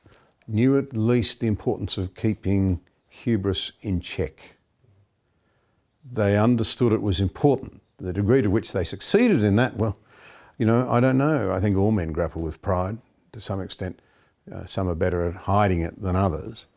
knew 0.53 0.77
at 0.77 0.95
least 0.95 1.39
the 1.39 1.47
importance 1.47 1.97
of 1.97 2.15
keeping 2.15 2.81
hubris 3.09 3.71
in 3.81 3.99
check 3.99 4.57
they 6.09 6.37
understood 6.37 6.93
it 6.93 7.01
was 7.01 7.19
important. 7.19 7.81
The 7.97 8.13
degree 8.13 8.41
to 8.41 8.49
which 8.49 8.73
they 8.73 8.83
succeeded 8.83 9.43
in 9.43 9.55
that, 9.57 9.77
well, 9.77 9.97
you 10.57 10.65
know, 10.65 10.89
I 10.89 10.99
don't 10.99 11.17
know. 11.17 11.51
I 11.51 11.59
think 11.59 11.77
all 11.77 11.91
men 11.91 12.11
grapple 12.11 12.41
with 12.41 12.61
pride 12.61 12.97
to 13.31 13.39
some 13.39 13.61
extent. 13.61 14.01
Uh, 14.51 14.65
some 14.65 14.89
are 14.89 14.95
better 14.95 15.23
at 15.27 15.35
hiding 15.35 15.81
it 15.81 16.01
than 16.01 16.15
others. 16.15 16.67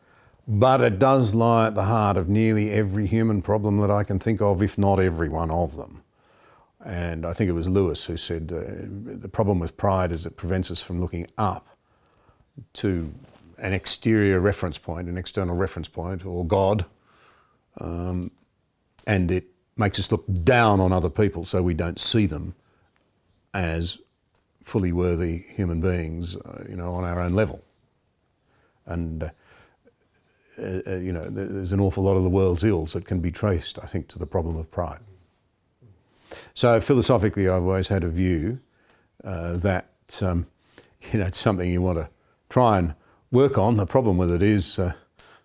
But 0.47 0.81
it 0.81 0.99
does 0.99 1.33
lie 1.33 1.67
at 1.67 1.75
the 1.75 1.85
heart 1.85 2.17
of 2.17 2.29
nearly 2.29 2.71
every 2.71 3.07
human 3.07 3.41
problem 3.41 3.79
that 3.79 3.89
I 3.89 4.03
can 4.03 4.19
think 4.19 4.41
of, 4.41 4.61
if 4.61 4.77
not 4.77 4.99
every 4.99 5.27
one 5.27 5.49
of 5.49 5.75
them. 5.75 6.03
And 6.83 7.25
I 7.25 7.33
think 7.33 7.49
it 7.49 7.53
was 7.53 7.67
Lewis 7.67 8.05
who 8.05 8.15
said 8.15 8.51
uh, 8.53 9.19
the 9.19 9.27
problem 9.27 9.57
with 9.57 9.75
pride 9.75 10.11
is 10.11 10.27
it 10.27 10.37
prevents 10.37 10.69
us 10.69 10.83
from 10.83 11.01
looking 11.01 11.25
up 11.35 11.67
to 12.73 13.11
an 13.57 13.73
exterior 13.73 14.39
reference 14.39 14.77
point, 14.77 15.07
an 15.07 15.17
external 15.17 15.55
reference 15.55 15.87
point, 15.87 16.25
or 16.25 16.45
God, 16.45 16.85
um, 17.79 18.31
and 19.07 19.31
it 19.31 19.47
makes 19.77 19.99
us 19.99 20.11
look 20.11 20.25
down 20.43 20.79
on 20.79 20.91
other 20.91 21.09
people 21.09 21.45
so 21.45 21.61
we 21.61 21.73
don't 21.73 21.99
see 21.99 22.25
them 22.25 22.55
as 23.53 23.99
fully 24.63 24.91
worthy 24.91 25.45
human 25.49 25.79
beings, 25.79 26.35
uh, 26.37 26.63
you 26.67 26.75
know, 26.75 26.93
on 26.93 27.03
our 27.03 27.19
own 27.19 27.33
level. 27.33 27.63
And, 28.85 29.23
uh, 29.23 29.29
uh, 30.57 30.95
you 30.95 31.11
know, 31.11 31.21
there's 31.21 31.71
an 31.71 31.79
awful 31.79 32.03
lot 32.03 32.15
of 32.15 32.23
the 32.23 32.29
world's 32.29 32.63
ills 32.63 32.93
that 32.93 33.05
can 33.05 33.19
be 33.19 33.31
traced, 33.31 33.77
I 33.81 33.85
think, 33.85 34.07
to 34.09 34.19
the 34.19 34.25
problem 34.25 34.57
of 34.57 34.71
pride. 34.71 34.99
So 36.53 36.81
philosophically, 36.81 37.47
I've 37.47 37.63
always 37.63 37.87
had 37.89 38.03
a 38.03 38.09
view 38.09 38.59
uh, 39.23 39.53
that, 39.57 39.89
um, 40.21 40.47
you 41.11 41.19
know, 41.19 41.25
it's 41.25 41.37
something 41.37 41.69
you 41.69 41.81
want 41.81 41.99
to 41.99 42.09
try 42.49 42.79
and 42.79 42.95
work 43.31 43.57
on. 43.57 43.77
The 43.77 43.85
problem 43.85 44.17
with 44.17 44.31
it 44.31 44.43
is 44.43 44.79
uh, 44.79 44.93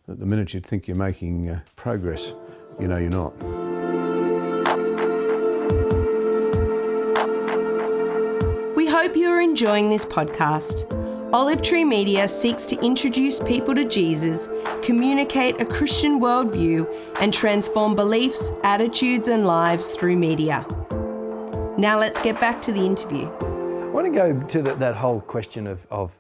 that 0.06 0.18
the 0.18 0.26
minute 0.26 0.54
you 0.54 0.60
think 0.60 0.88
you're 0.88 0.96
making 0.96 1.48
uh, 1.48 1.60
progress, 1.76 2.32
you 2.78 2.88
know 2.88 2.96
you're 2.96 3.10
not. 3.10 3.34
We 8.76 8.86
hope 8.86 9.16
you 9.16 9.28
are 9.28 9.40
enjoying 9.40 9.90
this 9.90 10.04
podcast. 10.04 10.96
Olive 11.32 11.62
Tree 11.62 11.84
Media 11.84 12.26
seeks 12.26 12.66
to 12.66 12.84
introduce 12.84 13.38
people 13.38 13.72
to 13.76 13.84
Jesus, 13.84 14.48
communicate 14.82 15.60
a 15.60 15.64
Christian 15.64 16.20
worldview, 16.20 16.92
and 17.20 17.32
transform 17.32 17.94
beliefs, 17.94 18.50
attitudes, 18.64 19.28
and 19.28 19.46
lives 19.46 19.94
through 19.94 20.16
media. 20.16 20.66
Now 21.78 22.00
let's 22.00 22.20
get 22.20 22.40
back 22.40 22.60
to 22.62 22.72
the 22.72 22.80
interview. 22.80 23.26
I 23.28 23.86
want 23.92 24.06
to 24.06 24.12
go 24.12 24.40
to 24.40 24.62
the, 24.62 24.74
that 24.74 24.96
whole 24.96 25.20
question 25.20 25.68
of, 25.68 25.86
of 25.88 26.18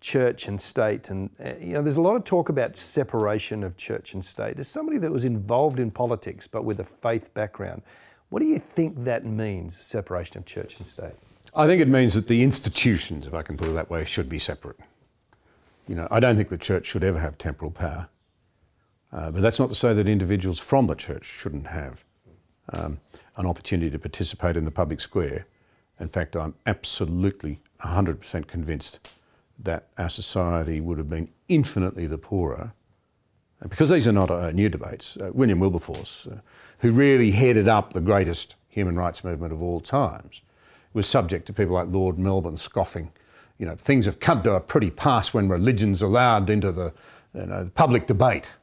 church 0.00 0.48
and 0.48 0.60
state. 0.60 1.10
And, 1.10 1.30
uh, 1.44 1.52
you 1.60 1.74
know, 1.74 1.82
there's 1.82 1.96
a 1.96 2.00
lot 2.00 2.16
of 2.16 2.24
talk 2.24 2.48
about 2.48 2.76
separation 2.76 3.62
of 3.62 3.76
church 3.76 4.14
and 4.14 4.24
state. 4.24 4.58
As 4.58 4.68
somebody 4.68 4.98
that 4.98 5.12
was 5.12 5.24
involved 5.24 5.78
in 5.78 5.90
politics 5.90 6.46
but 6.46 6.64
with 6.64 6.80
a 6.80 6.84
faith 6.84 7.32
background, 7.34 7.82
what 8.30 8.40
do 8.40 8.46
you 8.46 8.58
think 8.58 9.04
that 9.04 9.24
means, 9.24 9.78
separation 9.78 10.38
of 10.38 10.46
church 10.46 10.78
and 10.78 10.86
state? 10.86 11.14
I 11.54 11.66
think 11.66 11.82
it 11.82 11.88
means 11.88 12.14
that 12.14 12.28
the 12.28 12.42
institutions, 12.42 13.26
if 13.26 13.34
I 13.34 13.42
can 13.42 13.56
put 13.56 13.68
it 13.68 13.72
that 13.72 13.90
way, 13.90 14.04
should 14.04 14.28
be 14.28 14.38
separate. 14.38 14.78
You 15.88 15.96
know, 15.96 16.06
I 16.10 16.20
don't 16.20 16.36
think 16.36 16.48
the 16.48 16.58
church 16.58 16.86
should 16.86 17.02
ever 17.02 17.18
have 17.18 17.36
temporal 17.38 17.72
power. 17.72 18.08
Uh, 19.12 19.32
but 19.32 19.42
that's 19.42 19.58
not 19.58 19.68
to 19.70 19.74
say 19.74 19.92
that 19.92 20.06
individuals 20.06 20.60
from 20.60 20.86
the 20.86 20.94
church 20.94 21.24
shouldn't 21.24 21.66
have 21.66 22.04
um, 22.72 23.00
an 23.36 23.46
opportunity 23.46 23.90
to 23.90 23.98
participate 23.98 24.56
in 24.56 24.64
the 24.64 24.70
public 24.70 25.00
square. 25.00 25.46
In 25.98 26.08
fact, 26.08 26.36
I'm 26.36 26.54
absolutely 26.66 27.60
100% 27.80 28.46
convinced 28.46 29.16
that 29.62 29.88
our 29.98 30.08
society 30.08 30.80
would 30.80 30.98
have 30.98 31.08
been 31.08 31.28
infinitely 31.48 32.06
the 32.06 32.18
poorer. 32.18 32.72
Because 33.62 33.90
these 33.90 34.08
are 34.08 34.12
not 34.12 34.30
uh, 34.30 34.52
new 34.52 34.70
debates, 34.70 35.18
uh, 35.18 35.30
William 35.34 35.60
Wilberforce, 35.60 36.26
uh, 36.26 36.40
who 36.78 36.92
really 36.92 37.32
headed 37.32 37.68
up 37.68 37.92
the 37.92 38.00
greatest 38.00 38.54
human 38.68 38.96
rights 38.96 39.22
movement 39.22 39.52
of 39.52 39.62
all 39.62 39.80
times, 39.80 40.40
was 40.94 41.06
subject 41.06 41.46
to 41.46 41.52
people 41.52 41.74
like 41.74 41.88
Lord 41.88 42.18
Melbourne 42.18 42.56
scoffing. 42.56 43.12
You 43.58 43.66
know, 43.66 43.74
things 43.74 44.06
have 44.06 44.18
come 44.18 44.42
to 44.44 44.54
a 44.54 44.60
pretty 44.60 44.90
pass 44.90 45.34
when 45.34 45.48
religion's 45.48 46.00
allowed 46.00 46.48
into 46.48 46.72
the, 46.72 46.94
you 47.34 47.46
know, 47.46 47.64
the 47.64 47.70
public 47.70 48.06
debate. 48.06 48.54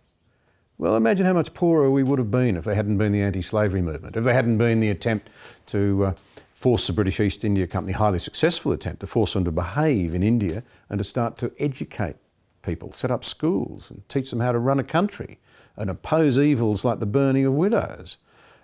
Well, 0.79 0.95
imagine 0.95 1.25
how 1.25 1.33
much 1.33 1.53
poorer 1.53 1.91
we 1.91 2.03
would 2.03 2.17
have 2.17 2.31
been 2.31 2.55
if 2.55 2.63
there 2.63 2.75
hadn't 2.75 2.97
been 2.97 3.11
the 3.11 3.21
anti-slavery 3.21 3.81
movement, 3.81 4.15
if 4.15 4.23
there 4.23 4.33
hadn't 4.33 4.57
been 4.57 4.79
the 4.79 4.89
attempt 4.89 5.29
to 5.67 6.15
uh, 6.57 6.61
force 6.61 6.87
the 6.87 6.93
British 6.93 7.19
East 7.19 7.43
India 7.43 7.67
Company, 7.67 7.93
highly 7.93 8.19
successful 8.19 8.71
attempt 8.71 8.99
to 9.01 9.07
force 9.07 9.33
them 9.33 9.45
to 9.45 9.51
behave 9.51 10.13
in 10.13 10.23
India 10.23 10.63
and 10.89 10.97
to 10.97 11.03
start 11.03 11.37
to 11.37 11.51
educate 11.59 12.15
people, 12.61 12.91
set 12.91 13.11
up 13.11 13.23
schools 13.23 13.91
and 13.91 14.07
teach 14.09 14.29
them 14.29 14.39
how 14.39 14.51
to 14.51 14.59
run 14.59 14.79
a 14.79 14.83
country 14.83 15.39
and 15.75 15.89
oppose 15.89 16.39
evils 16.39 16.83
like 16.83 16.99
the 16.99 17.05
burning 17.05 17.45
of 17.45 17.53
widows. 17.53 18.17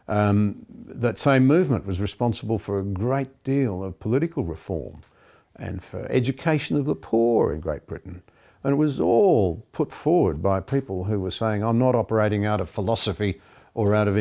Um, 0.07 0.65
that 0.69 1.17
same 1.17 1.45
movement 1.45 1.85
was 1.85 2.01
responsible 2.01 2.57
for 2.57 2.79
a 2.79 2.83
great 2.83 3.43
deal 3.43 3.83
of 3.83 3.99
political 3.99 4.43
reform 4.43 5.01
and 5.55 5.81
for 5.81 6.05
education 6.11 6.75
of 6.75 6.85
the 6.85 6.95
poor 6.95 7.53
in 7.53 7.61
Great 7.61 7.87
Britain. 7.87 8.23
And 8.63 8.73
it 8.73 8.77
was 8.77 8.99
all 8.99 9.65
put 9.71 9.91
forward 9.91 10.41
by 10.41 10.59
people 10.59 11.05
who 11.05 11.19
were 11.19 11.31
saying, 11.31 11.63
I'm 11.63 11.79
not 11.79 11.95
operating 11.95 12.45
out 12.45 12.59
of 12.59 12.69
philosophy 12.69 13.39
or 13.73 13.95
out 13.95 14.07
of 14.07 14.17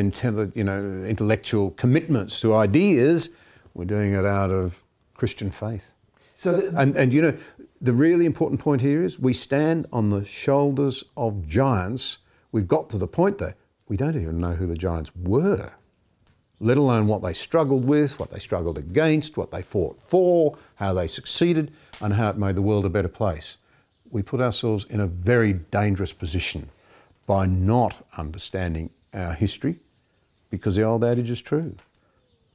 you 0.55 0.63
know, 0.63 1.03
intellectual 1.05 1.71
commitments 1.71 2.39
to 2.41 2.53
ideas. 2.53 3.29
We're 3.73 3.85
doing 3.85 4.13
it 4.13 4.25
out 4.25 4.51
of 4.51 4.83
Christian 5.15 5.51
faith. 5.51 5.93
So, 6.35 6.57
the, 6.57 6.79
and, 6.79 6.95
and 6.95 7.13
you 7.13 7.21
know, 7.21 7.37
the 7.81 7.93
really 7.93 8.25
important 8.25 8.59
point 8.59 8.81
here 8.81 9.03
is 9.03 9.19
we 9.19 9.33
stand 9.33 9.87
on 9.91 10.09
the 10.09 10.25
shoulders 10.25 11.03
of 11.15 11.47
giants. 11.47 12.19
We've 12.51 12.67
got 12.67 12.89
to 12.91 12.97
the 12.97 13.07
point 13.07 13.37
there 13.37 13.55
we 13.87 13.97
don't 13.97 14.15
even 14.19 14.39
know 14.39 14.53
who 14.53 14.67
the 14.67 14.75
giants 14.75 15.11
were, 15.15 15.71
let 16.59 16.77
alone 16.77 17.07
what 17.07 17.21
they 17.21 17.33
struggled 17.33 17.85
with, 17.85 18.19
what 18.19 18.31
they 18.31 18.39
struggled 18.39 18.77
against, 18.77 19.37
what 19.37 19.51
they 19.51 19.61
fought 19.61 20.01
for, 20.01 20.57
how 20.75 20.93
they 20.93 21.07
succeeded, 21.07 21.71
and 22.01 22.13
how 22.13 22.29
it 22.29 22.37
made 22.37 22.55
the 22.55 22.61
world 22.61 22.85
a 22.85 22.89
better 22.89 23.07
place. 23.07 23.57
We 24.09 24.23
put 24.23 24.41
ourselves 24.41 24.85
in 24.89 24.99
a 24.99 25.07
very 25.07 25.53
dangerous 25.53 26.13
position 26.13 26.69
by 27.25 27.45
not 27.45 28.07
understanding 28.17 28.89
our 29.13 29.33
history 29.33 29.79
because 30.49 30.75
the 30.75 30.83
old 30.83 31.03
adage 31.03 31.29
is 31.29 31.41
true. 31.41 31.75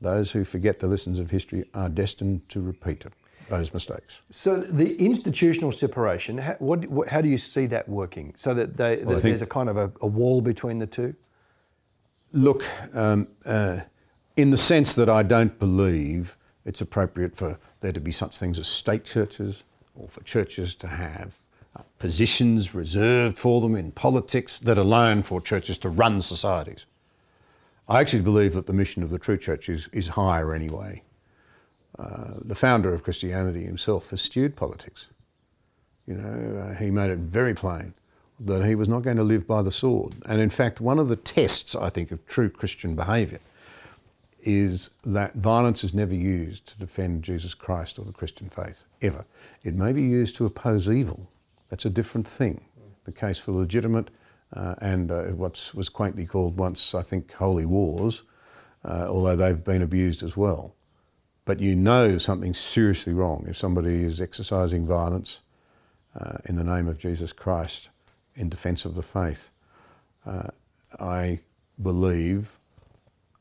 Those 0.01 0.31
who 0.31 0.45
forget 0.45 0.79
the 0.79 0.87
lessons 0.87 1.19
of 1.19 1.31
history 1.31 1.65
are 1.75 1.89
destined 1.89 2.49
to 2.51 2.61
repeat 2.61 3.05
it 3.05 3.13
those 3.49 3.73
mistakes. 3.73 4.21
So 4.31 4.59
the 4.59 4.97
institutional 4.97 5.73
separation, 5.73 6.39
how, 6.39 6.57
what, 6.59 7.09
how 7.09 7.21
do 7.21 7.29
you 7.29 7.39
see 7.39 7.67
that 7.67 7.89
working? 7.89 8.35
So 8.37 8.55
that, 8.55 8.77
they, 8.77 8.99
well, 8.99 9.17
that 9.17 9.23
there's 9.23 9.43
a 9.43 9.47
kind 9.47 9.69
of 9.69 9.77
a, 9.77 9.93
a, 10.01 10.07
wall 10.07 10.41
between 10.41 10.79
the 10.79 10.87
two? 10.87 11.15
Look, 12.33 12.65
um, 12.95 13.29
uh, 13.45 13.81
in 14.37 14.51
the 14.51 14.57
sense 14.57 14.95
that 14.95 15.09
I 15.09 15.23
don't 15.23 15.59
believe 15.59 16.37
it's 16.65 16.81
appropriate 16.81 17.37
for 17.37 17.59
there 17.81 17.93
to 17.93 18.01
be 18.01 18.13
such 18.13 18.37
things 18.37 18.59
as 18.59 18.69
state 18.69 19.05
churches 19.05 19.65
or 19.95 20.09
for 20.09 20.23
churches 20.23 20.75
to 20.77 20.87
have 20.87 21.37
uh, 21.75 21.81
positions 21.99 22.75
reserved 22.75 23.39
for 23.39 23.61
them 23.61 23.75
in 23.75 23.93
politics 23.93 24.59
that 24.59 24.79
alone 24.79 25.23
for 25.23 25.41
churches 25.41 25.79
to 25.79 25.89
run 25.89 26.21
societies. 26.21 26.87
I 27.89 28.01
actually 28.01 28.23
believe 28.23 28.53
that 28.55 28.67
the 28.67 28.73
mission 28.73 29.03
of 29.03 29.11
the 29.11 29.19
true 29.19 29.39
church 29.39 29.69
is, 29.69 29.89
is 29.93 30.09
higher 30.09 30.55
anyway. 30.55 31.03
Uh, 31.99 32.35
the 32.43 32.55
founder 32.55 32.93
of 32.93 33.03
Christianity 33.03 33.65
himself 33.65 34.13
eschewed 34.13 34.57
politics. 34.57 35.09
You 36.07 36.15
know, 36.15 36.69
uh, 36.69 36.75
he 36.75 36.91
made 36.91 37.11
it 37.11 37.19
very 37.19 37.55
plain 37.55 37.95
that 38.41 38.65
he 38.65 38.75
was 38.75 38.89
not 38.89 39.03
going 39.03 39.17
to 39.17 39.25
live 39.25 39.47
by 39.47 39.63
the 39.63 39.71
sword. 39.71 40.15
And 40.27 40.41
in 40.41 40.51
fact, 40.51 40.81
one 40.81 40.99
of 40.99 41.09
the 41.09 41.17
tests, 41.17 41.75
I 41.75 41.91
think, 41.91 42.13
of 42.13 42.25
true 42.27 42.51
Christian 42.51 42.95
behaviour 42.95 43.41
is 44.43 44.91
that 45.05 45.35
violence 45.35 45.83
is 45.83 45.93
never 45.93 46.15
used 46.15 46.67
to 46.67 46.79
defend 46.79 47.25
Jesus 47.25 47.55
Christ 47.55 47.99
or 47.99 48.05
the 48.05 48.13
Christian 48.13 48.49
faith, 48.49 48.85
ever. 49.03 49.25
It 49.65 49.75
may 49.75 49.93
be 49.93 50.03
used 50.03 50.37
to 50.37 50.47
oppose 50.47 50.89
evil. 50.89 51.29
That's 51.69 51.85
a 51.85 51.91
different 51.91 52.27
thing. 52.29 52.61
The 53.05 53.13
case 53.13 53.39
for 53.39 53.53
legitimate 53.53 54.09
uh, 54.55 54.75
and 54.81 55.11
uh, 55.11 55.25
what 55.25 55.73
was 55.75 55.89
quaintly 55.89 56.27
called 56.27 56.59
once, 56.59 56.95
I 56.95 57.03
think, 57.03 57.33
holy 57.35 57.67
wars, 57.67 58.23
uh, 58.85 59.07
although 59.09 59.37
they've 59.37 59.63
been 59.63 59.83
abused 59.83 60.23
as 60.23 60.37
well 60.37 60.75
but 61.49 61.61
you 61.61 61.75
know 61.75 62.19
something's 62.19 62.59
seriously 62.59 63.15
wrong 63.15 63.47
if 63.49 63.57
somebody 63.57 64.05
is 64.05 64.21
exercising 64.21 64.87
violence 64.87 65.41
uh, 66.15 66.37
in 66.45 66.57
the 66.57 66.63
name 66.63 66.87
of 66.87 66.99
Jesus 66.99 67.33
Christ 67.33 67.89
in 68.35 68.51
defence 68.51 68.85
of 68.85 68.95
the 68.95 69.03
faith. 69.03 69.49
Uh, 70.27 70.49
I 71.01 71.41
believe, 71.81 72.59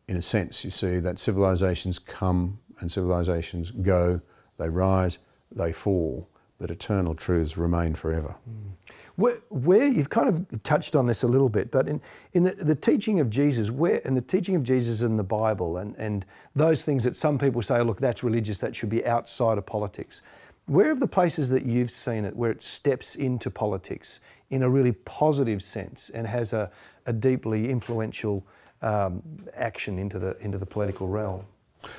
in 0.08 0.16
a 0.16 0.22
sense, 0.22 0.64
you 0.64 0.72
see, 0.72 1.00
that 1.00 1.20
civilizations 1.20 2.00
come 2.00 2.60
and 2.80 2.90
civilizations 2.90 3.72
go, 3.72 4.22
they 4.58 4.70
rise, 4.70 5.18
they 5.52 5.74
fall, 5.74 6.30
but 6.60 6.72
eternal 6.72 7.14
truths 7.14 7.58
remain 7.58 7.94
forever. 7.94 8.36
Mm. 8.50 8.72
Where, 9.16 9.40
where, 9.50 9.88
you've 9.88 10.12
kind 10.12 10.30
of 10.30 10.64
touched 10.64 10.96
on 10.96 11.08
this 11.08 11.24
a 11.24 11.28
little 11.28 11.50
bit, 11.50 11.72
but 11.72 11.88
in, 11.88 12.02
in 12.34 12.44
the, 12.44 12.52
the 12.52 12.76
teaching 12.76 13.20
of 13.20 13.32
Jesus, 13.32 13.72
where 13.72 13.98
in 13.98 14.14
the 14.14 14.22
teaching 14.22 14.56
of 14.56 14.64
Jesus 14.64 15.02
in 15.02 15.18
the 15.18 15.24
Bible, 15.24 15.78
and, 15.78 15.96
and 15.96 16.26
those 16.56 16.84
things 16.84 17.04
that 17.04 17.18
some 17.18 17.40
people 17.40 17.64
say, 17.64 17.82
look, 17.82 18.00
that's 18.00 18.24
religious, 18.24 18.60
that 18.60 18.76
should 18.76 18.90
be 18.90 19.06
outside 19.08 19.58
of 19.58 19.66
politics. 19.66 20.22
Where 20.68 20.92
are 20.92 20.96
the 20.96 21.08
places 21.08 21.50
that 21.50 21.66
you've 21.66 21.90
seen 21.90 22.26
it 22.26 22.36
where 22.36 22.52
it 22.52 22.62
steps 22.62 23.16
into 23.16 23.50
politics 23.50 24.20
in 24.50 24.64
a 24.64 24.70
really 24.70 24.92
positive 24.92 25.64
sense 25.64 26.10
and 26.10 26.28
has 26.28 26.54
a, 26.54 26.70
a 27.06 27.14
deeply 27.14 27.70
influential 27.70 28.46
um, 28.82 29.24
action 29.56 29.98
into 29.98 30.20
the 30.20 30.38
into 30.40 30.58
the 30.58 30.66
political 30.66 31.08
realm? 31.08 31.46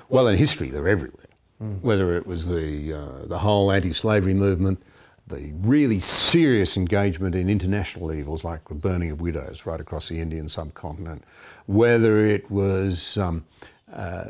Well, 0.08 0.28
in 0.28 0.36
history, 0.36 0.68
they're 0.68 0.88
everywhere. 0.88 1.27
Mm. 1.62 1.80
Whether 1.80 2.16
it 2.16 2.26
was 2.26 2.48
the 2.48 2.92
uh, 2.92 3.26
the 3.26 3.38
whole 3.38 3.72
anti-slavery 3.72 4.34
movement, 4.34 4.80
the 5.26 5.52
really 5.60 5.98
serious 5.98 6.76
engagement 6.76 7.34
in 7.34 7.48
international 7.48 8.12
evils 8.12 8.44
like 8.44 8.68
the 8.68 8.74
burning 8.74 9.10
of 9.10 9.20
widows 9.20 9.66
right 9.66 9.80
across 9.80 10.08
the 10.08 10.20
Indian 10.20 10.48
subcontinent, 10.48 11.24
whether 11.66 12.24
it 12.24 12.50
was 12.50 13.16
um, 13.16 13.44
uh, 13.92 14.26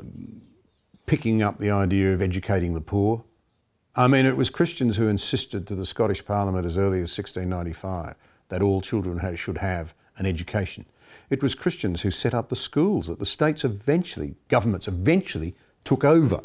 picking 1.07 1.43
up 1.43 1.59
the 1.59 1.71
idea 1.71 2.13
of 2.13 2.23
educating 2.23 2.75
the 2.75 2.81
poor. 2.81 3.25
I 3.95 4.07
mean, 4.07 4.27
it 4.27 4.37
was 4.37 4.49
Christians 4.49 4.97
who 4.97 5.09
insisted 5.09 5.67
to 5.67 5.75
the 5.75 5.85
Scottish 5.85 6.25
Parliament 6.25 6.65
as 6.65 6.79
early 6.79 6.99
as 6.99 7.17
1695 7.17 8.15
that 8.49 8.63
all 8.63 8.81
children 8.81 9.37
should 9.37 9.59
have 9.59 9.95
an 10.17 10.27
education. 10.27 10.85
It 11.31 11.43
was 11.43 11.55
Christians 11.55 12.03
who 12.03 12.11
set 12.11 12.33
up 12.33 12.49
the 12.49 12.57
schools 12.57 13.09
that 13.09 13.19
the 13.19 13.27
states 13.27 13.65
eventually, 13.65 14.37
governments 14.49 14.89
eventually 14.89 15.55
took 15.85 16.05
over. 16.05 16.41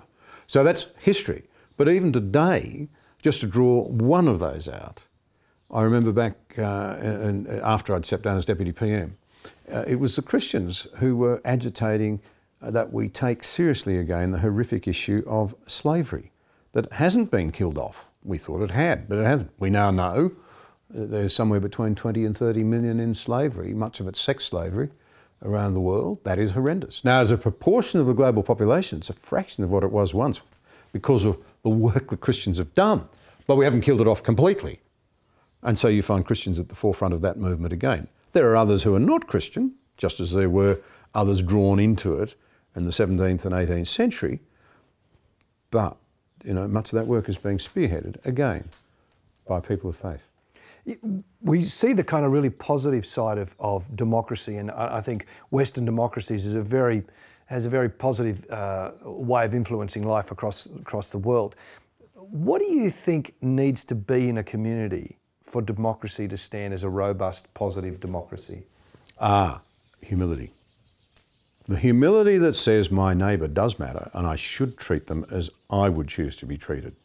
So 0.48 0.64
that's 0.64 0.88
history. 1.00 1.44
But 1.78 1.90
even 1.90 2.12
today, 2.12 2.90
just 3.22 3.42
to 3.42 3.48
draw 3.48 3.84
one 3.84 4.28
of 4.28 4.40
those 4.40 4.68
out, 4.70 5.06
I 5.72 5.82
remember 5.82 6.12
back 6.12 6.36
uh, 6.58 6.98
in, 7.02 7.48
after 7.64 7.96
I'd 7.96 8.06
stepped 8.06 8.24
down 8.24 8.38
as 8.38 8.46
Deputy 8.46 8.72
PM, 8.72 9.18
uh, 9.72 9.84
it 9.88 9.96
was 9.96 10.16
the 10.16 10.22
Christians 10.22 10.88
who 10.98 11.16
were 11.16 11.42
agitating 11.44 12.22
uh, 12.62 12.72
that 12.72 12.94
we 12.94 13.10
take 13.10 13.44
seriously 13.44 13.98
again 13.98 14.32
the 14.32 14.40
horrific 14.40 14.88
issue 14.88 15.24
of 15.26 15.56
slavery 15.66 16.32
that 16.74 16.92
hasn't 16.94 17.32
been 17.32 17.52
killed 17.52 17.78
off. 17.78 18.08
We 18.24 18.38
thought 18.38 18.62
it 18.62 18.72
had, 18.72 19.10
but 19.10 19.18
it 19.18 19.26
hasn't. 19.26 19.52
We 19.60 19.70
now 19.70 19.92
know 19.92 20.32
There's 20.90 21.34
somewhere 21.34 21.60
between 21.60 21.96
20 21.96 22.24
and 22.24 22.38
30 22.38 22.64
million 22.64 23.00
in 23.00 23.16
slavery, 23.16 23.74
much 23.74 24.00
of 24.00 24.08
it 24.08 24.16
sex 24.16 24.46
slavery 24.46 24.92
around 25.44 25.74
the 25.74 25.80
world. 25.82 26.24
That 26.24 26.40
is 26.40 26.54
horrendous. 26.54 27.04
Now, 27.04 27.20
as 27.22 27.32
a 27.32 27.38
proportion 27.38 28.00
of 28.00 28.08
the 28.08 28.14
global 28.14 28.44
population, 28.44 29.00
it's 29.00 29.10
a 29.10 29.14
fraction 29.14 29.64
of 29.64 29.70
what 29.70 29.84
it 29.84 29.92
was 29.92 30.14
once 30.14 30.42
because 30.92 31.26
of 31.26 31.38
the 31.64 31.70
work 31.70 32.10
that 32.10 32.22
Christians 32.22 32.58
have 32.58 32.74
done. 32.74 33.08
But 33.46 33.56
we 33.56 33.66
haven't 33.66 33.82
killed 33.82 34.02
it 34.02 34.08
off 34.08 34.24
completely. 34.24 34.80
And 35.62 35.78
so 35.78 35.88
you 35.88 36.02
find 36.02 36.26
Christians 36.26 36.60
at 36.60 36.70
the 36.70 36.76
forefront 36.76 37.14
of 37.14 37.22
that 37.22 37.38
movement 37.38 37.74
again. 37.74 38.08
There 38.32 38.50
are 38.52 38.56
others 38.56 38.84
who 38.84 38.96
are 38.96 39.00
not 39.00 39.28
Christian, 39.28 39.76
just 39.98 40.20
as 40.20 40.32
there 40.32 40.50
were 40.50 40.80
others 41.14 41.42
drawn 41.42 41.80
into 41.80 42.20
it 42.20 42.36
in 42.76 42.86
the 42.86 42.92
17th 42.92 43.46
and 43.46 43.54
18th 43.54 43.88
century. 43.88 44.40
But 45.72 45.98
you 46.44 46.54
know, 46.54 46.68
much 46.68 46.92
of 46.92 46.98
that 46.98 47.08
work 47.08 47.30
is 47.30 47.38
being 47.38 47.58
spearheaded 47.58 48.24
again 48.26 48.70
by 49.48 49.60
people 49.60 49.90
of 49.90 49.96
faith. 49.96 50.28
We 51.42 51.62
see 51.62 51.94
the 51.94 52.04
kind 52.04 52.26
of 52.26 52.32
really 52.32 52.50
positive 52.50 53.06
side 53.06 53.38
of, 53.38 53.56
of 53.60 53.96
democracy, 53.96 54.58
and 54.58 54.70
I, 54.72 55.00
think 55.00 55.28
Western 55.50 55.86
democracies 55.86 56.46
is 56.46 56.56
a 56.56 56.62
very 56.62 57.04
has 57.46 57.66
a 57.66 57.70
very 57.70 57.90
positive 57.90 58.50
uh, 58.50 58.92
way 59.04 59.46
of 59.46 59.54
influencing 59.54 60.06
life 60.06 60.32
across 60.32 60.66
across 60.66 61.10
the 61.10 61.18
world. 61.18 61.56
What 62.16 62.60
do 62.60 62.66
you 62.66 62.90
think 62.90 63.36
needs 63.42 63.86
to 63.86 63.96
be 63.96 64.28
in 64.28 64.38
a 64.38 64.44
community 64.44 65.18
for 65.42 65.62
democracy 65.62 66.28
to 66.28 66.38
stand 66.38 66.74
as 66.74 66.84
a 66.84 66.90
robust, 66.90 67.54
positive 67.54 68.00
democracy? 68.00 68.64
Ah, 69.20 69.62
humility. 70.02 70.52
The 71.68 71.78
humility 71.78 72.38
that 72.40 72.56
says 72.56 72.92
my 72.92 73.14
neighbour 73.14 73.48
does 73.48 73.80
matter 73.80 74.10
and 74.14 74.28
I 74.28 74.36
should 74.36 74.78
treat 74.78 75.08
them 75.08 75.26
as 75.32 75.50
I 75.70 75.90
would 75.90 76.08
choose 76.08 76.36
to 76.38 76.46
be 76.46 76.58
treated. 76.58 76.96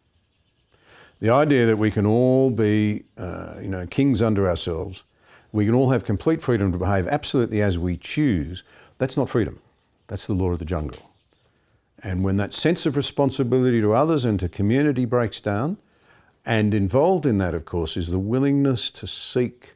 The 1.21 1.31
idea 1.31 1.67
that 1.67 1.79
we 1.79 1.91
can 1.91 2.07
all 2.07 2.51
be, 2.51 3.05
uh, 3.17 3.55
you 3.61 3.69
know, 3.69 3.87
kings 3.87 4.23
under 4.23 4.49
ourselves, 4.49 5.05
we 5.53 5.65
can 5.65 5.75
all 5.75 5.91
have 5.91 6.05
complete 6.05 6.41
freedom 6.41 6.73
to 6.73 6.79
behave 6.79 7.09
absolutely 7.09 7.61
as 7.61 7.79
we 7.79 7.97
choose, 7.97 8.63
that's 8.99 9.17
not 9.17 9.29
freedom. 9.29 9.61
That's 10.07 10.27
the 10.27 10.35
law 10.35 10.53
of 10.53 10.59
the 10.59 10.65
jungle. 10.65 11.11
And 12.03 12.23
when 12.23 12.37
that 12.37 12.53
sense 12.53 12.87
of 12.87 12.97
responsibility 12.97 13.81
to 13.81 13.95
others 13.95 14.25
and 14.25 14.39
to 14.41 14.49
community 14.49 15.05
breaks 15.05 15.41
down, 15.41 15.79
and 16.47 16.73
involved 16.73 17.27
in 17.27 17.39
that, 17.39 17.55
of 17.55 17.65
course, 17.65 17.97
is 17.97 18.11
the 18.11 18.19
willingness 18.19 18.91
to 18.91 19.07
seek 19.07 19.75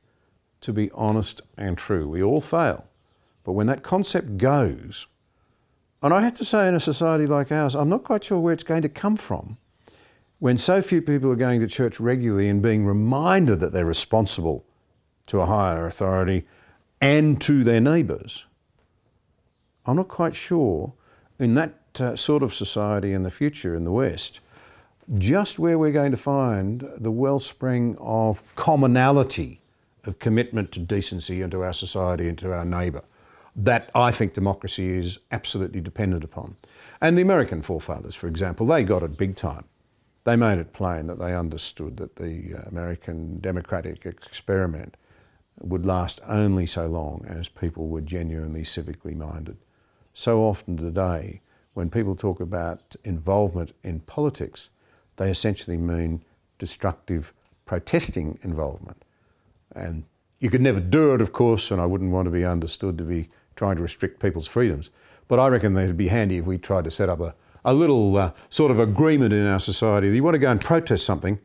to 0.62 0.72
be 0.72 0.90
honest 0.92 1.42
and 1.58 1.76
true. 1.76 2.08
We 2.08 2.22
all 2.22 2.40
fail. 2.40 2.86
But 3.44 3.52
when 3.52 3.66
that 3.66 3.82
concept 3.82 4.38
goes, 4.38 5.06
and 6.02 6.14
I 6.14 6.22
have 6.22 6.36
to 6.36 6.44
say, 6.44 6.66
in 6.66 6.74
a 6.74 6.80
society 6.80 7.26
like 7.26 7.52
ours, 7.52 7.74
I'm 7.74 7.88
not 7.88 8.04
quite 8.04 8.24
sure 8.24 8.40
where 8.40 8.52
it's 8.54 8.62
going 8.62 8.82
to 8.82 8.88
come 8.88 9.16
from. 9.16 9.58
When 10.42 10.58
so 10.58 10.82
few 10.82 11.02
people 11.02 11.30
are 11.30 11.36
going 11.36 11.60
to 11.60 11.68
church 11.68 12.00
regularly 12.00 12.48
and 12.48 12.60
being 12.60 12.84
reminded 12.84 13.60
that 13.60 13.70
they're 13.70 13.86
responsible 13.86 14.64
to 15.26 15.40
a 15.40 15.46
higher 15.46 15.86
authority 15.86 16.48
and 17.00 17.40
to 17.42 17.62
their 17.62 17.80
neighbours, 17.80 18.44
I'm 19.86 19.94
not 19.94 20.08
quite 20.08 20.34
sure 20.34 20.94
in 21.38 21.54
that 21.54 21.78
uh, 22.00 22.16
sort 22.16 22.42
of 22.42 22.52
society 22.52 23.12
in 23.12 23.22
the 23.22 23.30
future 23.30 23.72
in 23.72 23.84
the 23.84 23.92
West 23.92 24.40
just 25.16 25.60
where 25.60 25.78
we're 25.78 25.92
going 25.92 26.10
to 26.10 26.16
find 26.16 26.90
the 26.98 27.12
wellspring 27.12 27.96
of 28.00 28.42
commonality 28.56 29.60
of 30.02 30.18
commitment 30.18 30.72
to 30.72 30.80
decency 30.80 31.40
and 31.40 31.52
to 31.52 31.62
our 31.62 31.72
society 31.72 32.28
and 32.28 32.38
to 32.38 32.52
our 32.52 32.64
neighbour 32.64 33.04
that 33.54 33.90
I 33.94 34.10
think 34.10 34.34
democracy 34.34 34.90
is 34.90 35.20
absolutely 35.30 35.80
dependent 35.80 36.24
upon. 36.24 36.56
And 37.00 37.16
the 37.16 37.22
American 37.22 37.62
forefathers, 37.62 38.16
for 38.16 38.26
example, 38.26 38.66
they 38.66 38.82
got 38.82 39.04
it 39.04 39.16
big 39.16 39.36
time. 39.36 39.66
They 40.24 40.36
made 40.36 40.58
it 40.58 40.72
plain 40.72 41.08
that 41.08 41.18
they 41.18 41.34
understood 41.34 41.96
that 41.96 42.16
the 42.16 42.54
uh, 42.54 42.68
American 42.68 43.40
democratic 43.40 44.06
experiment 44.06 44.96
would 45.60 45.84
last 45.84 46.20
only 46.26 46.66
so 46.66 46.86
long 46.86 47.24
as 47.28 47.48
people 47.48 47.88
were 47.88 48.00
genuinely 48.00 48.62
civically 48.62 49.16
minded. 49.16 49.56
So 50.14 50.42
often 50.42 50.76
today, 50.76 51.40
when 51.74 51.90
people 51.90 52.14
talk 52.14 52.40
about 52.40 52.96
involvement 53.04 53.72
in 53.82 54.00
politics, 54.00 54.70
they 55.16 55.30
essentially 55.30 55.76
mean 55.76 56.24
destructive 56.58 57.32
protesting 57.64 58.38
involvement. 58.42 59.04
And 59.74 60.04
you 60.38 60.50
could 60.50 60.60
never 60.60 60.80
do 60.80 61.14
it, 61.14 61.20
of 61.20 61.32
course, 61.32 61.70
and 61.70 61.80
I 61.80 61.86
wouldn't 61.86 62.12
want 62.12 62.26
to 62.26 62.30
be 62.30 62.44
understood 62.44 62.98
to 62.98 63.04
be 63.04 63.30
trying 63.56 63.76
to 63.76 63.82
restrict 63.82 64.20
people's 64.20 64.48
freedoms. 64.48 64.90
But 65.28 65.38
I 65.38 65.48
reckon 65.48 65.76
it'd 65.76 65.96
be 65.96 66.08
handy 66.08 66.38
if 66.38 66.44
we 66.44 66.58
tried 66.58 66.84
to 66.84 66.90
set 66.90 67.08
up 67.08 67.20
a, 67.20 67.34
a 67.64 67.74
little 67.74 68.16
uh, 68.16 68.32
sort 68.48 68.70
of 68.70 68.78
agreement 68.78 69.32
in 69.32 69.46
our 69.46 69.60
society. 69.60 70.08
That 70.08 70.16
you 70.16 70.22
want 70.22 70.34
to 70.34 70.38
go 70.38 70.50
and 70.50 70.60
protest 70.60 71.04
something, 71.04 71.38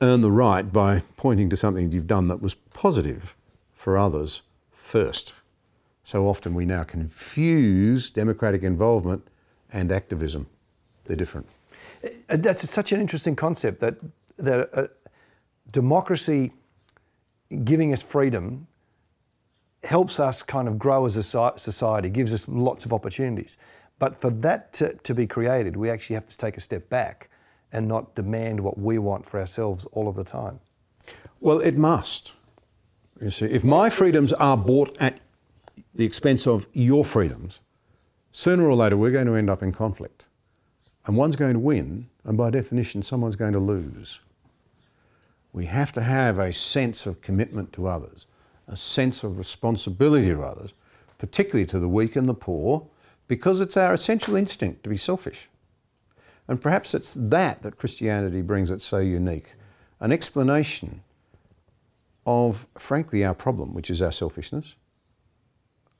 earn 0.00 0.20
the 0.20 0.30
right 0.30 0.72
by 0.72 1.02
pointing 1.16 1.48
to 1.50 1.56
something 1.56 1.92
you've 1.92 2.06
done 2.06 2.28
that 2.28 2.42
was 2.42 2.54
positive 2.54 3.34
for 3.72 3.96
others 3.96 4.42
first. 4.72 5.34
So 6.04 6.26
often 6.26 6.54
we 6.54 6.64
now 6.64 6.84
confuse 6.84 8.10
democratic 8.10 8.62
involvement 8.62 9.26
and 9.72 9.92
activism. 9.92 10.46
They're 11.04 11.16
different. 11.16 11.46
Uh, 12.02 12.36
that's 12.36 12.68
such 12.68 12.92
an 12.92 13.00
interesting 13.00 13.36
concept 13.36 13.80
that, 13.80 13.96
that 14.38 14.70
uh, 14.72 14.86
democracy 15.70 16.52
giving 17.64 17.92
us 17.92 18.02
freedom 18.02 18.66
helps 19.84 20.18
us 20.18 20.42
kind 20.42 20.66
of 20.66 20.78
grow 20.78 21.06
as 21.06 21.16
a 21.16 21.22
society, 21.22 22.10
gives 22.10 22.32
us 22.32 22.48
lots 22.48 22.84
of 22.84 22.92
opportunities. 22.92 23.56
But 23.98 24.16
for 24.16 24.30
that 24.30 24.72
to, 24.74 24.94
to 24.94 25.14
be 25.14 25.26
created, 25.26 25.76
we 25.76 25.90
actually 25.90 26.14
have 26.14 26.28
to 26.28 26.36
take 26.36 26.56
a 26.56 26.60
step 26.60 26.88
back 26.88 27.28
and 27.72 27.86
not 27.86 28.14
demand 28.14 28.60
what 28.60 28.78
we 28.78 28.98
want 28.98 29.26
for 29.26 29.40
ourselves 29.40 29.86
all 29.92 30.08
of 30.08 30.16
the 30.16 30.24
time. 30.24 30.60
Well, 31.40 31.60
it 31.60 31.76
must. 31.76 32.32
You 33.20 33.30
see, 33.30 33.46
if 33.46 33.64
my 33.64 33.90
freedoms 33.90 34.32
are 34.34 34.56
bought 34.56 34.96
at 35.00 35.20
the 35.94 36.04
expense 36.04 36.46
of 36.46 36.66
your 36.72 37.04
freedoms, 37.04 37.60
sooner 38.30 38.64
or 38.64 38.74
later 38.74 38.96
we're 38.96 39.10
going 39.10 39.26
to 39.26 39.34
end 39.34 39.50
up 39.50 39.62
in 39.62 39.72
conflict. 39.72 40.26
And 41.06 41.16
one's 41.16 41.36
going 41.36 41.54
to 41.54 41.58
win, 41.58 42.08
and 42.24 42.36
by 42.36 42.50
definition, 42.50 43.02
someone's 43.02 43.36
going 43.36 43.54
to 43.54 43.58
lose. 43.58 44.20
We 45.52 45.64
have 45.66 45.92
to 45.92 46.02
have 46.02 46.38
a 46.38 46.52
sense 46.52 47.06
of 47.06 47.20
commitment 47.20 47.72
to 47.72 47.88
others 47.88 48.26
a 48.68 48.76
sense 48.76 49.24
of 49.24 49.38
responsibility 49.38 50.28
to 50.28 50.42
others, 50.42 50.74
particularly 51.16 51.66
to 51.66 51.78
the 51.78 51.88
weak 51.88 52.16
and 52.16 52.28
the 52.28 52.34
poor, 52.34 52.86
because 53.28 53.60
it's 53.60 53.76
our 53.76 53.92
essential 53.92 54.34
instinct 54.34 54.82
to 54.82 54.88
be 54.88 54.96
selfish. 54.96 55.48
And 56.48 56.60
perhaps 56.60 56.94
it's 56.94 57.14
that 57.14 57.62
that 57.62 57.76
Christianity 57.76 58.40
brings 58.42 58.70
it 58.70 58.82
so 58.82 58.98
unique 58.98 59.54
an 60.00 60.12
explanation 60.12 61.02
of, 62.24 62.66
frankly, 62.76 63.24
our 63.24 63.34
problem, 63.34 63.74
which 63.74 63.90
is 63.90 64.00
our 64.00 64.12
selfishness. 64.12 64.76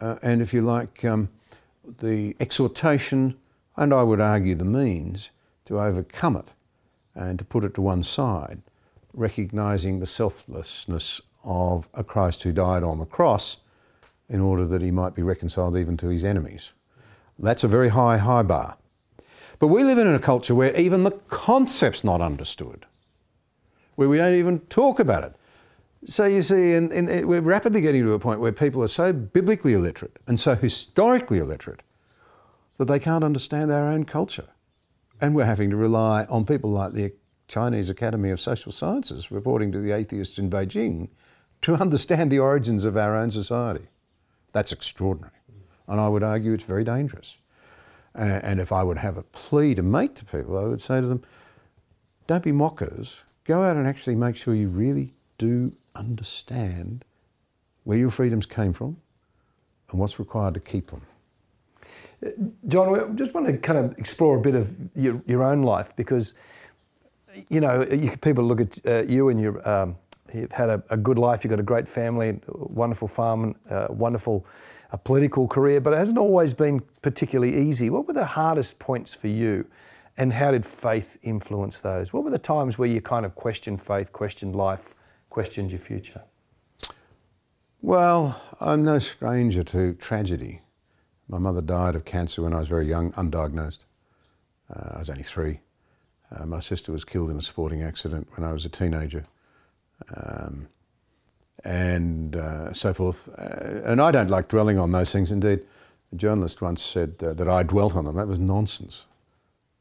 Uh, 0.01 0.17
and 0.23 0.41
if 0.41 0.55
you 0.55 0.61
like, 0.61 1.05
um, 1.05 1.29
the 2.01 2.37
exhortation, 2.39 3.37
and 3.77 3.93
I 3.93 4.03
would 4.03 4.21
argue 4.21 4.55
the 4.55 4.65
means, 4.65 5.31
to 5.65 5.81
overcome 5.81 6.37
it 6.37 6.53
and 7.15 7.39
to 7.39 7.45
put 7.45 7.65
it 7.65 7.75
to 7.75 7.83
one 7.83 8.03
side, 8.03 8.63
recognizing 9.13 9.99
the 9.99 10.07
selflessness 10.07 11.21
of 11.43 11.89
a 11.95 12.05
Christ 12.05 12.43
who 12.43 12.53
died 12.53 12.83
on 12.83 12.99
the 12.99 13.07
cross 13.07 13.59
in 14.29 14.41
order 14.41 14.67
that 14.67 14.83
he 14.83 14.91
might 14.91 15.15
be 15.15 15.23
reconciled 15.23 15.77
even 15.77 15.97
to 15.97 16.09
his 16.09 16.25
enemies. 16.25 16.73
That's 17.39 17.65
a 17.65 17.69
very 17.69 17.91
high, 17.91 18.19
high 18.19 18.43
bar. 18.43 18.77
But 19.59 19.69
we 19.69 19.85
live 19.85 19.99
in 19.99 20.07
a 20.07 20.19
culture 20.19 20.55
where 20.55 20.77
even 20.77 21.03
the 21.03 21.13
concept's 21.29 22.05
not 22.05 22.21
understood, 22.21 22.87
where 23.97 24.09
we 24.09 24.19
don't 24.19 24.35
even 24.35 24.61
talk 24.61 25.01
about 25.01 25.25
it. 25.25 25.35
So 26.05 26.25
you 26.27 26.43
see, 26.43 26.75
in, 26.75 26.91
we're 27.27 27.41
rapidly 27.41 27.81
getting 27.81 28.05
to 28.05 28.13
a 28.13 28.19
point 28.21 28.41
where 28.41 28.53
people 28.53 28.83
are 28.83 28.89
so 28.89 29.13
biblically 29.13 29.73
illiterate 29.73 30.19
and 30.29 30.39
so 30.39 30.55
historically 30.55 31.39
illiterate 31.39 31.83
that 32.77 32.87
they 32.87 33.01
can't 33.01 33.25
understand 33.25 33.73
our 33.73 33.89
own 33.89 34.05
culture. 34.05 34.49
And 35.21 35.35
we're 35.35 35.45
having 35.45 35.71
to 35.71 35.77
rely 35.77 36.25
on 36.27 36.45
people 36.45 36.71
like 36.71 36.93
the 36.93 37.13
Chinese 37.49 37.91
Academy 37.91 38.31
of 38.31 38.41
Social 38.41 38.71
Sciences 38.71 39.33
reporting 39.33 39.73
to 39.73 39.81
the 39.81 39.91
atheists 39.91 40.39
in 40.39 40.49
Beijing 40.49 41.09
to 41.63 41.75
understand 41.81 42.31
the 42.31 42.39
origins 42.39 42.85
of 42.85 42.97
our 42.97 43.17
own 43.17 43.33
society. 43.33 43.89
That's 44.53 44.73
extraordinary. 44.73 45.38
And 45.89 46.01
I 46.01 46.09
would 46.09 46.23
argue 46.23 46.53
it's 46.53 46.65
very 46.65 46.85
dangerous. 46.85 47.39
And 48.15 48.61
if 48.61 48.73
I 48.73 48.83
would 48.83 48.99
have 48.99 49.17
a 49.17 49.23
plea 49.23 49.75
to 49.75 49.83
make 49.83 50.15
to 50.17 50.25
people, 50.25 50.59
I 50.59 50.65
would 50.65 50.81
say 50.81 51.01
to 51.01 51.07
them, 51.07 51.23
don't 52.27 52.43
be 52.43 52.53
mockers. 52.53 53.23
Go 53.45 53.63
out 53.63 53.77
and 53.77 53.87
actually 53.87 54.17
make 54.17 54.37
sure 54.37 54.55
you 54.55 54.69
really 54.69 55.15
do 55.39 55.73
understand 55.95 57.05
where 57.85 57.97
your 57.97 58.11
freedoms 58.11 58.45
came 58.45 58.73
from 58.73 58.99
and 59.91 59.99
what's 59.99 60.19
required 60.19 60.55
to 60.55 60.61
keep 60.61 60.89
them. 60.89 61.03
John, 62.67 62.91
we 62.91 63.15
just 63.15 63.33
want 63.33 63.47
to 63.47 63.57
kind 63.57 63.79
of 63.79 63.97
explore 63.99 64.37
a 64.37 64.41
bit 64.41 64.55
of 64.55 64.77
your, 64.95 65.23
your 65.27 65.45
own 65.45 65.63
life 65.63 65.95
because, 65.95 66.35
you 67.49 67.61
know, 67.61 67.83
you, 67.85 68.17
people 68.17 68.45
look 68.45 68.61
at 68.61 68.79
uh, 68.85 69.03
you 69.05 69.29
and 69.29 69.41
your 69.41 69.67
um, 69.67 69.97
You've 70.35 70.53
had 70.53 70.69
a, 70.69 70.83
a, 70.91 70.97
good 70.97 71.19
life, 71.19 71.43
you've 71.43 71.51
got 71.51 71.61
a 71.61 71.63
great 71.63 71.89
family, 71.89 72.39
wonderful 72.49 73.09
farm, 73.09 73.55
uh, 73.71 73.87
wonderful 73.89 74.45
a 74.91 74.99
political 74.99 75.47
career, 75.47 75.81
but 75.81 75.93
it 75.93 75.97
hasn't 75.97 76.19
always 76.19 76.55
been 76.55 76.81
particularly 77.03 77.57
easy. 77.57 77.91
What 77.91 78.07
were 78.07 78.15
the 78.15 78.25
hardest 78.25 78.79
points 78.79 79.15
for 79.15 79.29
you, 79.29 79.69
and 80.17 80.33
how 80.33 80.51
did 80.51 80.65
faith 80.65 81.19
influence 81.23 81.81
those? 81.81 82.13
What 82.13 82.25
were 82.25 82.31
the 82.31 82.39
times 82.39 82.79
where 82.79 82.89
you 82.89 83.01
kind 83.01 83.27
of 83.27 83.35
questioned 83.35 83.81
faith, 83.81 84.13
questioned 84.13 84.57
life, 84.57 84.95
questioned 85.31 85.71
your 85.71 85.81
future? 85.81 86.23
Well, 87.81 88.41
I'm 88.61 88.83
no 88.83 88.99
stranger 88.99 89.63
to 89.63 89.95
tragedy. 89.95 90.63
My 91.29 91.39
mother 91.39 91.61
died 91.61 91.95
of 91.95 92.05
cancer 92.05 92.43
when 92.43 92.53
I 92.53 92.59
was 92.59 92.69
very 92.69 92.89
young, 92.89 93.13
undiagnosed. 93.13 93.85
Uh, 94.75 94.95
I 94.95 94.99
was 94.99 95.11
only 95.11 95.23
three. 95.23 95.61
Uh, 96.31 96.47
my 96.47 96.61
sister 96.61 96.93
was 96.93 97.05
killed 97.05 97.31
in 97.31 97.37
a 97.37 97.43
sporting 97.43 97.83
accident 97.83 98.29
when 98.35 98.49
I 98.49 98.53
was 98.53 98.65
a 98.65 98.69
teenager. 98.69 99.27
Um, 100.15 100.69
and 101.65 102.37
uh, 102.37 102.73
so 102.73 102.95
forth. 102.95 103.29
Uh, 103.39 103.83
and 103.85 104.01
I 104.01 104.11
don't 104.11 104.31
like 104.31 104.49
dwelling 104.49 104.79
on 104.79 104.93
those 104.93 105.13
things. 105.13 105.31
Indeed, 105.31 105.61
a 106.13 106.17
journalist 106.17 106.63
once 106.63 106.83
said 106.83 107.17
uh, 107.23 107.33
that 107.35 107.49
I 107.49 107.63
dwelt 107.63 107.95
on 107.95 108.05
them. 108.05 108.17
That 108.17 108.29
was 108.29 108.39
nonsense. 108.39 109.07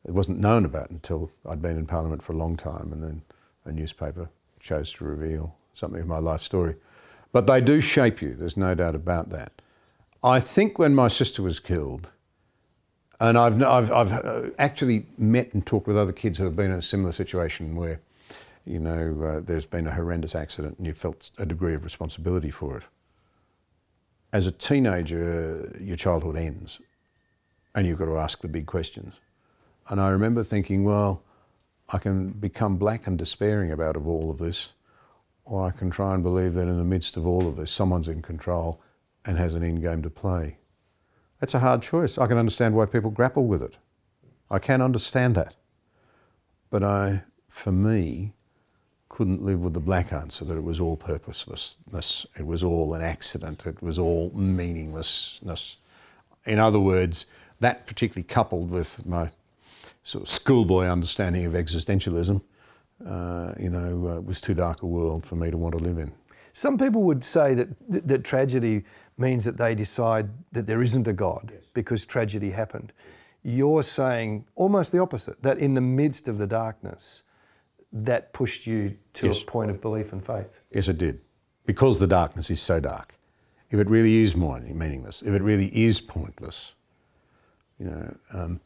It 0.06 0.12
wasn't 0.12 0.40
known 0.40 0.66
about 0.66 0.90
until 0.90 1.32
I'd 1.48 1.62
been 1.62 1.78
in 1.78 1.86
Parliament 1.86 2.22
for 2.22 2.34
a 2.34 2.38
long 2.38 2.56
time, 2.56 2.92
and 2.92 3.04
then 3.04 3.22
a 3.66 3.72
newspaper 3.72 4.30
chose 4.60 4.92
to 4.94 5.06
reveal 5.06 5.56
something 5.74 6.02
of 6.02 6.08
my 6.08 6.20
life 6.20 6.42
story. 6.42 6.76
But 7.32 7.46
they 7.46 7.62
do 7.62 7.82
shape 7.82 8.22
you, 8.22 8.34
there's 8.34 8.58
no 8.58 8.74
doubt 8.74 8.96
about 8.96 9.30
that. 9.30 9.62
I 10.24 10.40
think 10.40 10.80
when 10.80 10.96
my 10.96 11.08
sister 11.08 11.44
was 11.44 11.60
killed, 11.60 12.12
and 13.20 13.38
I've, 13.38 13.62
I've, 13.62 13.92
I've 13.92 14.12
uh, 14.14 14.50
actually 14.58 15.06
met 15.18 15.54
and 15.54 15.66
talked 15.66 15.88
with 15.88 15.98
other 15.98 16.14
kids 16.14 16.38
who 16.38 16.46
have 16.46 16.56
been 16.56 16.72
in 16.72 16.78
a 16.78 16.82
similar 16.82 17.12
situation 17.12 17.76
where, 17.76 18.00
you 18.68 18.80
know, 18.80 19.24
uh, 19.24 19.40
there's 19.40 19.66
been 19.66 19.88
a 19.88 19.94
horrendous 19.94 20.36
accident 20.36 20.78
and 20.78 20.86
you 20.86 20.94
felt 20.94 21.32
a 21.38 21.46
degree 21.46 21.74
of 21.74 21.84
responsibility 21.84 22.50
for 22.52 22.78
it. 22.78 22.84
As 24.34 24.46
a 24.46 24.52
teenager, 24.52 25.76
your 25.80 25.96
childhood 25.96 26.36
ends 26.36 26.82
and 27.74 27.88
you've 27.88 28.00
got 28.00 28.06
to 28.06 28.18
ask 28.18 28.42
the 28.42 28.48
big 28.48 28.66
questions. 28.66 29.20
And 29.88 30.02
I 30.02 30.10
remember 30.10 30.44
thinking, 30.44 30.84
well, 30.84 31.24
I 31.90 31.98
can 31.98 32.32
become 32.32 32.78
black 32.78 33.08
and 33.08 33.18
despairing 33.18 33.72
about 33.72 33.96
of 33.96 34.08
all 34.08 34.30
of 34.30 34.38
this, 34.38 34.74
or 35.46 35.66
I 35.66 35.72
can 35.72 35.90
try 35.90 36.14
and 36.14 36.22
believe 36.22 36.54
that 36.56 36.68
in 36.68 36.78
the 36.78 36.84
midst 36.84 37.16
of 37.16 37.26
all 37.26 37.48
of 37.48 37.56
this, 37.56 37.72
someone's 37.72 38.10
in 38.10 38.22
control 38.22 38.82
and 39.24 39.38
has 39.38 39.56
an 39.56 39.64
end 39.64 39.82
game 39.82 40.02
to 40.02 40.10
play. 40.10 40.58
That's 41.40 41.54
a 41.54 41.60
hard 41.60 41.82
choice. 41.82 42.18
I 42.18 42.28
can 42.28 42.38
understand 42.38 42.76
why 42.76 42.86
people 42.86 43.12
grapple 43.12 43.46
with 43.46 43.64
it. 43.64 43.78
I 44.50 44.60
can 44.60 44.82
understand 44.82 45.36
that. 45.36 45.56
But 46.70 46.84
I, 46.84 47.24
for 47.48 47.72
me, 47.72 48.34
couldn't 49.10 49.42
live 49.42 49.64
with 49.64 49.74
the 49.74 49.80
black 49.80 50.12
answer 50.12 50.46
that 50.46 50.58
it 50.58 50.64
was 50.64 50.80
all 50.80 50.98
purposelessness, 50.98 52.26
it 52.38 52.46
was 52.46 52.64
all 52.64 52.94
an 52.94 53.02
accident, 53.02 53.66
it 53.66 53.82
was 53.82 53.98
all 53.98 54.32
meaninglessness. 54.32 55.78
In 56.46 56.60
other 56.60 56.80
words, 56.80 57.26
that 57.60 57.88
particularly 57.88 58.24
coupled 58.24 58.70
with 58.70 59.06
my 59.06 59.32
sort 60.04 60.24
of 60.24 60.30
schoolboy 60.30 60.86
understanding 60.86 61.46
of 61.46 61.54
existentialism, 61.54 62.42
uh, 63.06 63.54
you 63.60 63.70
know, 63.70 64.08
uh, 64.08 64.22
was 64.22 64.42
too 64.42 64.54
dark 64.54 64.82
a 64.82 64.86
world 64.86 65.26
for 65.26 65.36
me 65.36 65.52
to 65.52 65.58
want 65.58 65.78
to 65.78 65.84
live 65.84 65.98
in. 65.98 66.12
Some 66.54 66.78
people 66.78 67.04
would 67.04 67.24
say 67.24 67.54
that, 67.54 67.68
that 68.08 68.24
tragedy 68.24 68.84
means 69.18 69.46
that 69.46 69.58
they 69.58 69.76
decide 69.76 70.30
that 70.54 70.66
there 70.66 70.82
isn't 70.82 71.08
a 71.08 71.14
God 71.14 71.52
yes. 71.54 71.64
because 71.74 72.06
tragedy 72.06 72.50
happened. 72.52 72.94
You're 73.44 73.84
saying 73.84 74.46
almost 74.56 74.92
the 74.92 75.00
opposite, 75.00 75.42
that 75.44 75.60
in 75.60 75.76
the 75.76 75.82
midst 75.82 76.28
of 76.28 76.38
the 76.38 76.48
darkness, 76.48 77.24
that 77.92 78.34
pushed 78.34 78.68
you 78.68 78.98
to 79.14 79.28
yes. 79.28 79.42
a 79.42 79.46
point 79.46 79.70
of 79.72 79.82
belief 79.82 80.12
and 80.12 80.24
faith. 80.24 80.62
Yes, 80.72 80.88
it 80.88 80.98
did. 80.98 81.22
Because 81.66 82.00
the 82.00 82.08
darkness 82.08 82.50
is 82.50 82.62
so 82.62 82.80
dark. 82.80 83.16
If 83.70 83.80
it 83.80 83.90
really 83.90 84.18
is 84.18 84.36
meaningless, 84.36 85.22
if 85.22 85.34
it 85.34 85.42
really 85.42 85.68
is 85.68 86.00
pointless, 86.00 86.74
you 87.80 87.88
know, 87.88 88.18
um, 88.34 88.60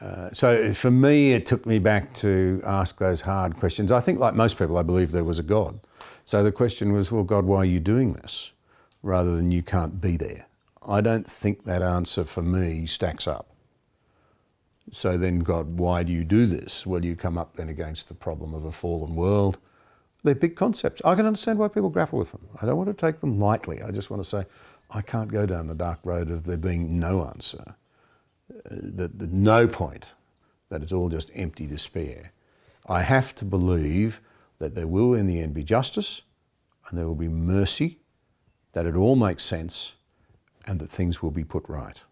uh, 0.00 0.30
so 0.32 0.72
for 0.72 0.90
me, 0.90 1.32
it 1.32 1.44
took 1.44 1.66
me 1.66 1.78
back 1.78 2.14
to 2.14 2.62
ask 2.64 2.98
those 2.98 3.22
hard 3.22 3.56
questions. 3.56 3.92
I 3.92 4.00
think, 4.00 4.18
like 4.18 4.34
most 4.34 4.58
people, 4.58 4.78
I 4.78 4.82
believe 4.82 5.12
there 5.12 5.24
was 5.24 5.38
a 5.38 5.42
God. 5.42 5.80
So 6.24 6.42
the 6.42 6.52
question 6.52 6.92
was, 6.92 7.12
well, 7.12 7.24
God, 7.24 7.44
why 7.44 7.58
are 7.58 7.64
you 7.66 7.80
doing 7.80 8.14
this? 8.14 8.52
Rather 9.02 9.36
than 9.36 9.50
you 9.50 9.62
can't 9.62 10.00
be 10.00 10.16
there. 10.16 10.46
I 10.86 11.00
don't 11.00 11.30
think 11.30 11.64
that 11.64 11.82
answer 11.82 12.24
for 12.24 12.42
me 12.42 12.86
stacks 12.86 13.26
up. 13.26 13.49
So 14.92 15.16
then, 15.16 15.40
God, 15.40 15.78
why 15.78 16.02
do 16.02 16.12
you 16.12 16.24
do 16.24 16.46
this? 16.46 16.84
Well, 16.84 17.04
you 17.04 17.14
come 17.14 17.38
up 17.38 17.54
then 17.54 17.68
against 17.68 18.08
the 18.08 18.14
problem 18.14 18.54
of 18.54 18.64
a 18.64 18.72
fallen 18.72 19.14
world. 19.14 19.58
They're 20.22 20.34
big 20.34 20.56
concepts. 20.56 21.00
I 21.04 21.14
can 21.14 21.26
understand 21.26 21.58
why 21.58 21.68
people 21.68 21.90
grapple 21.90 22.18
with 22.18 22.32
them. 22.32 22.48
I 22.60 22.66
don't 22.66 22.76
want 22.76 22.88
to 22.88 22.94
take 22.94 23.20
them 23.20 23.38
lightly. 23.38 23.82
I 23.82 23.90
just 23.90 24.10
want 24.10 24.22
to 24.22 24.28
say, 24.28 24.44
I 24.90 25.00
can't 25.00 25.30
go 25.30 25.46
down 25.46 25.68
the 25.68 25.74
dark 25.74 26.00
road 26.04 26.30
of 26.30 26.44
there 26.44 26.56
being 26.56 26.98
no 26.98 27.24
answer 27.26 27.76
uh, 28.50 28.54
that 28.70 29.18
the 29.18 29.28
no 29.28 29.68
point, 29.68 30.10
that 30.68 30.82
it's 30.82 30.92
all 30.92 31.08
just 31.08 31.30
empty 31.34 31.66
despair. 31.66 32.32
I 32.86 33.02
have 33.02 33.34
to 33.36 33.44
believe 33.44 34.20
that 34.58 34.74
there 34.74 34.88
will 34.88 35.14
in 35.14 35.26
the 35.26 35.40
end 35.40 35.54
be 35.54 35.62
justice 35.62 36.22
and 36.88 36.98
there 36.98 37.06
will 37.06 37.14
be 37.14 37.28
mercy, 37.28 38.00
that 38.72 38.86
it 38.86 38.96
all 38.96 39.16
makes 39.16 39.44
sense 39.44 39.94
and 40.66 40.80
that 40.80 40.90
things 40.90 41.22
will 41.22 41.30
be 41.30 41.44
put 41.44 41.68
right. 41.68 42.02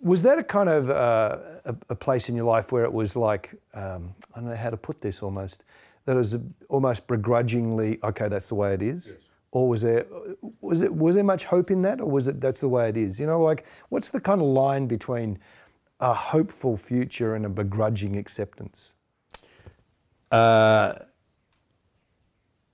Was 0.00 0.22
that 0.22 0.38
a 0.38 0.44
kind 0.44 0.68
of 0.68 0.90
uh, 0.90 1.38
a, 1.64 1.76
a, 1.90 1.94
place 1.94 2.28
in 2.28 2.36
your 2.36 2.44
life 2.44 2.72
where 2.72 2.84
it 2.84 2.92
was 2.92 3.16
like, 3.16 3.54
um, 3.72 4.14
I 4.34 4.40
don't 4.40 4.50
know 4.50 4.56
how 4.56 4.70
to 4.70 4.76
put 4.76 5.00
this 5.00 5.22
almost, 5.22 5.64
that 6.04 6.12
it 6.12 6.18
was 6.18 6.36
almost 6.68 7.06
begrudgingly, 7.06 7.98
okay, 8.04 8.28
that's 8.28 8.48
the 8.48 8.54
way 8.54 8.74
it 8.74 8.82
is? 8.82 9.16
Yes 9.18 9.24
or 9.54 9.68
was 9.68 9.82
there 9.82 10.04
was 10.60 10.82
it 10.82 10.94
was 10.94 11.14
there 11.14 11.24
much 11.24 11.44
hope 11.44 11.70
in 11.70 11.82
that, 11.82 12.00
or 12.00 12.10
was 12.10 12.28
it 12.28 12.40
that's 12.40 12.60
the 12.60 12.68
way 12.68 12.88
it 12.88 12.96
is? 12.96 13.18
You 13.18 13.26
know, 13.26 13.40
like 13.40 13.66
what's 13.88 14.10
the 14.10 14.20
kind 14.20 14.40
of 14.40 14.48
line 14.48 14.86
between 14.86 15.38
a 16.00 16.12
hopeful 16.12 16.76
future 16.76 17.34
and 17.36 17.46
a 17.46 17.48
begrudging 17.48 18.16
acceptance? 18.16 18.94
Uh, 20.30 20.94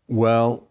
well, 0.09 0.68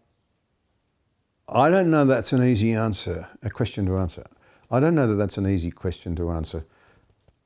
I 1.48 1.70
don't 1.70 1.90
know 1.90 2.04
that's 2.04 2.32
an 2.32 2.42
easy 2.42 2.72
answer, 2.72 3.28
a 3.42 3.48
question 3.48 3.86
to 3.86 3.96
answer. 3.96 4.26
I 4.70 4.80
don't 4.80 4.94
know 4.94 5.08
that 5.08 5.16
that's 5.16 5.38
an 5.38 5.46
easy 5.46 5.70
question 5.70 6.14
to 6.16 6.30
answer. 6.30 6.64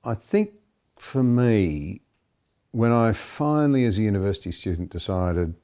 I 0.04 0.14
think 0.14 0.52
for 0.96 1.22
me, 1.22 2.02
when 2.70 2.92
I 2.92 3.12
finally, 3.12 3.84
as 3.84 3.98
a 3.98 4.02
university 4.02 4.50
student, 4.50 4.90
decided 4.90 5.54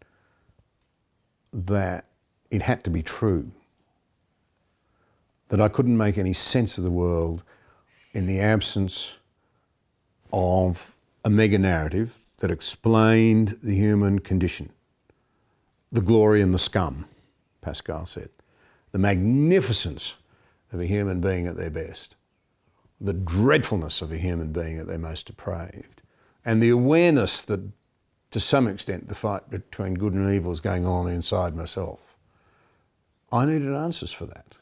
that 1.53 2.07
it 2.51 2.62
had 2.62 2.83
to 2.85 2.90
be 2.90 3.03
true. 3.03 3.51
That 5.49 5.61
I 5.61 5.68
couldn't 5.68 5.96
make 5.96 6.16
any 6.16 6.33
sense 6.33 6.79
of 6.79 6.85
the 6.85 6.90
world 6.90 7.42
in 8.12 8.27
the 8.27 8.40
absence 8.40 9.18
of 10.33 10.94
a 11.25 11.31
mega 11.31 11.59
narrative 11.59 12.27
that 12.38 12.51
explained 12.51 13.59
the 13.62 13.75
human 13.75 14.20
condition. 14.20 14.70
The 15.92 16.01
glory 16.01 16.40
and 16.40 16.55
the 16.55 16.59
scum, 16.59 17.07
Pascal 17.61 18.07
said. 18.07 18.31
The 18.92 18.99
magnificence 18.99 20.14
of 20.72 20.80
a 20.80 20.87
human 20.87 21.20
being 21.20 21.46
at 21.46 21.56
their 21.56 21.70
best. 21.70 22.16
The 23.00 23.12
dreadfulness 23.12 24.02
of 24.02 24.12
a 24.12 24.18
human 24.18 24.52
being 24.52 24.78
at 24.78 24.87
their 24.87 24.98
most 24.98 25.26
depraved. 25.26 26.02
And 26.44 26.62
the 26.62 26.70
awareness 26.70 27.42
that, 27.42 27.61
to 28.30 28.40
some 28.40 28.68
extent, 28.68 29.09
the 29.09 29.14
fight 29.14 29.50
between 29.50 29.94
good 29.94 30.12
and 30.12 30.33
evil 30.33 30.52
is 30.52 30.61
going 30.61 30.87
on 30.87 31.09
inside 31.09 31.54
myself. 31.56 32.16
I 33.33 33.46
needed 33.46 33.74
answers 33.74 34.12
for 34.12 34.26
that. 34.26 34.56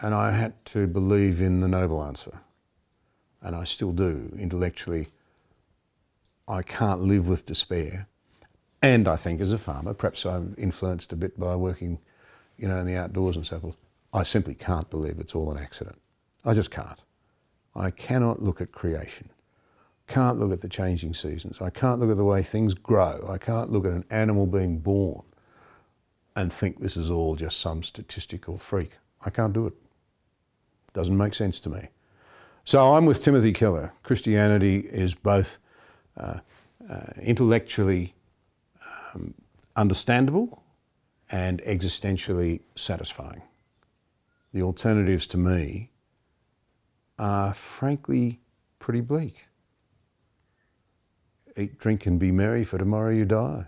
And 0.00 0.14
I 0.14 0.32
had 0.32 0.64
to 0.66 0.86
believe 0.86 1.40
in 1.40 1.60
the 1.60 1.68
noble 1.68 2.02
answer. 2.02 2.40
And 3.40 3.54
I 3.54 3.64
still 3.64 3.92
do. 3.92 4.34
Intellectually, 4.38 5.06
I 6.48 6.62
can't 6.62 7.02
live 7.02 7.28
with 7.28 7.46
despair. 7.46 8.08
And 8.82 9.06
I 9.06 9.16
think 9.16 9.40
as 9.40 9.52
a 9.52 9.58
farmer, 9.58 9.94
perhaps 9.94 10.26
I'm 10.26 10.54
influenced 10.58 11.12
a 11.12 11.16
bit 11.16 11.38
by 11.38 11.54
working, 11.54 12.00
you 12.56 12.66
know, 12.66 12.78
in 12.78 12.86
the 12.86 12.96
outdoors 12.96 13.36
and 13.36 13.46
so 13.46 13.60
forth, 13.60 13.76
I 14.12 14.22
simply 14.22 14.54
can't 14.54 14.90
believe 14.90 15.18
it's 15.18 15.34
all 15.34 15.50
an 15.50 15.58
accident. 15.58 16.00
I 16.44 16.54
just 16.54 16.70
can't. 16.70 17.02
I 17.74 17.90
cannot 17.90 18.42
look 18.42 18.60
at 18.60 18.72
creation. 18.72 19.30
Can't 20.06 20.38
look 20.38 20.52
at 20.52 20.60
the 20.60 20.68
changing 20.68 21.14
seasons. 21.14 21.62
I 21.62 21.70
can't 21.70 22.00
look 22.00 22.10
at 22.10 22.16
the 22.16 22.24
way 22.24 22.42
things 22.42 22.74
grow. 22.74 23.26
I 23.28 23.38
can't 23.38 23.70
look 23.70 23.86
at 23.86 23.92
an 23.92 24.04
animal 24.10 24.46
being 24.46 24.78
born 24.78 25.22
and 26.36 26.52
think 26.52 26.80
this 26.80 26.96
is 26.96 27.10
all 27.10 27.36
just 27.36 27.60
some 27.60 27.82
statistical 27.82 28.58
freak. 28.58 28.98
I 29.24 29.30
can't 29.30 29.52
do 29.52 29.66
it. 29.66 29.74
Doesn't 30.92 31.16
make 31.16 31.34
sense 31.34 31.60
to 31.60 31.70
me. 31.70 31.88
So 32.64 32.94
I'm 32.94 33.06
with 33.06 33.22
Timothy 33.22 33.52
Keller. 33.52 33.92
Christianity 34.02 34.80
is 34.80 35.14
both 35.14 35.58
uh, 36.16 36.40
uh, 36.88 37.00
intellectually 37.20 38.14
um, 39.14 39.34
understandable 39.76 40.62
and 41.30 41.62
existentially 41.62 42.60
satisfying. 42.76 43.42
The 44.52 44.62
alternatives 44.62 45.26
to 45.28 45.38
me 45.38 45.90
are 47.18 47.54
frankly 47.54 48.40
pretty 48.78 49.00
bleak. 49.00 49.46
Eat, 51.56 51.78
drink, 51.78 52.06
and 52.06 52.18
be 52.18 52.32
merry, 52.32 52.64
for 52.64 52.78
tomorrow 52.78 53.10
you 53.10 53.24
die. 53.24 53.66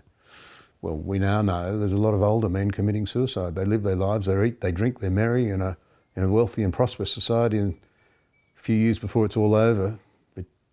Well, 0.81 0.97
we 0.97 1.17
now 1.17 1.41
know 1.41 1.79
there's 1.79 1.93
a 1.93 1.97
lot 1.97 2.13
of 2.13 2.21
older 2.21 2.49
men 2.49 2.69
committing 2.69 3.05
suicide. 3.05 3.55
They 3.55 3.65
live 3.65 3.83
their 3.83 3.95
lives, 3.95 4.27
they 4.27 4.45
eat, 4.45 4.61
they 4.61 4.71
drink, 4.71 4.99
they're 4.99 5.09
merry 5.09 5.49
in 5.49 5.61
a, 5.61 5.77
in 6.15 6.23
a 6.23 6.29
wealthy 6.29 6.63
and 6.63 6.73
prosperous 6.73 7.11
society. 7.11 7.57
And 7.57 7.73
a 8.57 8.61
few 8.61 8.75
years 8.75 8.99
before 8.99 9.25
it's 9.25 9.37
all 9.37 9.55
over, 9.55 9.97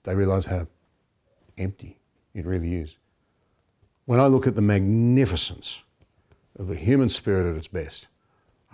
they 0.04 0.14
realise 0.14 0.46
how 0.46 0.66
empty 1.56 1.98
it 2.34 2.44
really 2.44 2.74
is. 2.74 2.96
When 4.04 4.20
I 4.20 4.26
look 4.26 4.46
at 4.46 4.56
the 4.56 4.62
magnificence 4.62 5.80
of 6.58 6.66
the 6.66 6.76
human 6.76 7.08
spirit 7.08 7.50
at 7.50 7.56
its 7.56 7.68
best, 7.68 8.08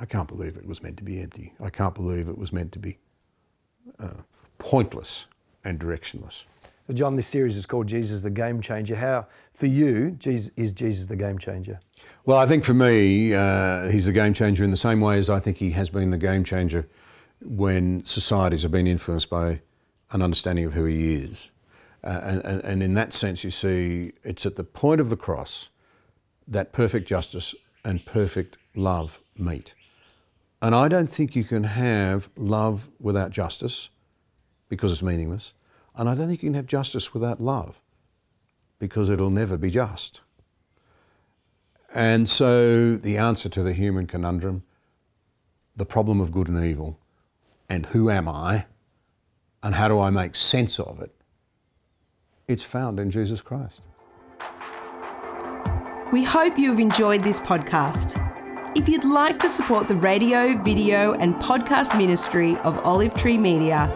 I 0.00 0.06
can't 0.06 0.28
believe 0.28 0.56
it 0.56 0.66
was 0.66 0.82
meant 0.82 0.96
to 0.98 1.04
be 1.04 1.20
empty. 1.20 1.54
I 1.60 1.70
can't 1.70 1.94
believe 1.94 2.28
it 2.28 2.38
was 2.38 2.52
meant 2.52 2.72
to 2.72 2.78
be 2.78 2.98
uh, 3.98 4.22
pointless 4.58 5.26
and 5.64 5.78
directionless. 5.78 6.44
So 6.86 6.94
John, 6.94 7.16
this 7.16 7.26
series 7.26 7.56
is 7.56 7.66
called 7.66 7.86
Jesus 7.86 8.22
the 8.22 8.30
Game 8.30 8.60
Changer. 8.60 8.96
How, 8.96 9.26
for 9.52 9.66
you, 9.66 10.12
Jesus, 10.12 10.50
is 10.56 10.72
Jesus 10.72 11.06
the 11.06 11.16
game 11.16 11.38
changer? 11.38 11.80
Well, 12.24 12.38
I 12.38 12.46
think 12.46 12.64
for 12.64 12.72
me, 12.74 13.34
uh, 13.34 13.88
he's 13.88 14.06
the 14.06 14.12
game 14.12 14.32
changer 14.32 14.64
in 14.64 14.70
the 14.70 14.76
same 14.76 15.00
way 15.00 15.18
as 15.18 15.28
I 15.28 15.38
think 15.38 15.58
he 15.58 15.72
has 15.72 15.90
been 15.90 16.10
the 16.10 16.18
game 16.18 16.44
changer 16.44 16.88
when 17.40 18.04
societies 18.04 18.62
have 18.62 18.72
been 18.72 18.86
influenced 18.86 19.28
by 19.28 19.60
an 20.12 20.22
understanding 20.22 20.64
of 20.64 20.72
who 20.72 20.84
he 20.84 21.14
is. 21.14 21.50
Uh, 22.02 22.20
and, 22.22 22.64
and 22.64 22.82
in 22.82 22.94
that 22.94 23.12
sense, 23.12 23.44
you 23.44 23.50
see, 23.50 24.12
it's 24.22 24.46
at 24.46 24.56
the 24.56 24.64
point 24.64 25.00
of 25.00 25.10
the 25.10 25.16
cross 25.16 25.68
that 26.46 26.72
perfect 26.72 27.06
justice 27.06 27.54
and 27.84 28.06
perfect 28.06 28.56
love 28.74 29.20
meet. 29.36 29.74
And 30.60 30.74
I 30.74 30.88
don't 30.88 31.08
think 31.08 31.36
you 31.36 31.44
can 31.44 31.64
have 31.64 32.30
love 32.36 32.90
without 32.98 33.30
justice 33.30 33.90
because 34.68 34.92
it's 34.92 35.02
meaningless. 35.02 35.54
And 35.94 36.08
I 36.08 36.14
don't 36.14 36.28
think 36.28 36.42
you 36.42 36.48
can 36.48 36.54
have 36.54 36.66
justice 36.66 37.14
without 37.14 37.40
love 37.40 37.80
because 38.78 39.08
it'll 39.08 39.30
never 39.30 39.56
be 39.56 39.70
just. 39.70 40.20
And 41.94 42.28
so 42.28 42.96
the 42.96 43.16
answer 43.16 43.48
to 43.48 43.62
the 43.62 43.72
human 43.72 44.06
conundrum, 44.06 44.64
the 45.76 45.86
problem 45.86 46.20
of 46.20 46.32
good 46.32 46.48
and 46.48 46.64
evil, 46.64 46.98
and 47.68 47.86
who 47.86 48.10
am 48.10 48.28
I, 48.28 48.66
and 49.62 49.74
how 49.74 49.88
do 49.88 49.98
I 49.98 50.10
make 50.10 50.34
sense 50.34 50.78
of 50.78 51.00
it, 51.00 51.14
it's 52.46 52.64
found 52.64 52.98
in 52.98 53.10
Jesus 53.10 53.40
Christ. 53.40 53.80
We 56.12 56.24
hope 56.24 56.58
you 56.58 56.70
have 56.70 56.80
enjoyed 56.80 57.22
this 57.22 57.38
podcast. 57.40 58.27
If 58.74 58.88
you'd 58.88 59.04
like 59.04 59.38
to 59.40 59.48
support 59.48 59.88
the 59.88 59.94
radio, 59.94 60.62
video, 60.62 61.14
and 61.14 61.34
podcast 61.36 61.96
ministry 61.96 62.56
of 62.58 62.78
Olive 62.84 63.14
Tree 63.14 63.38
Media, 63.38 63.88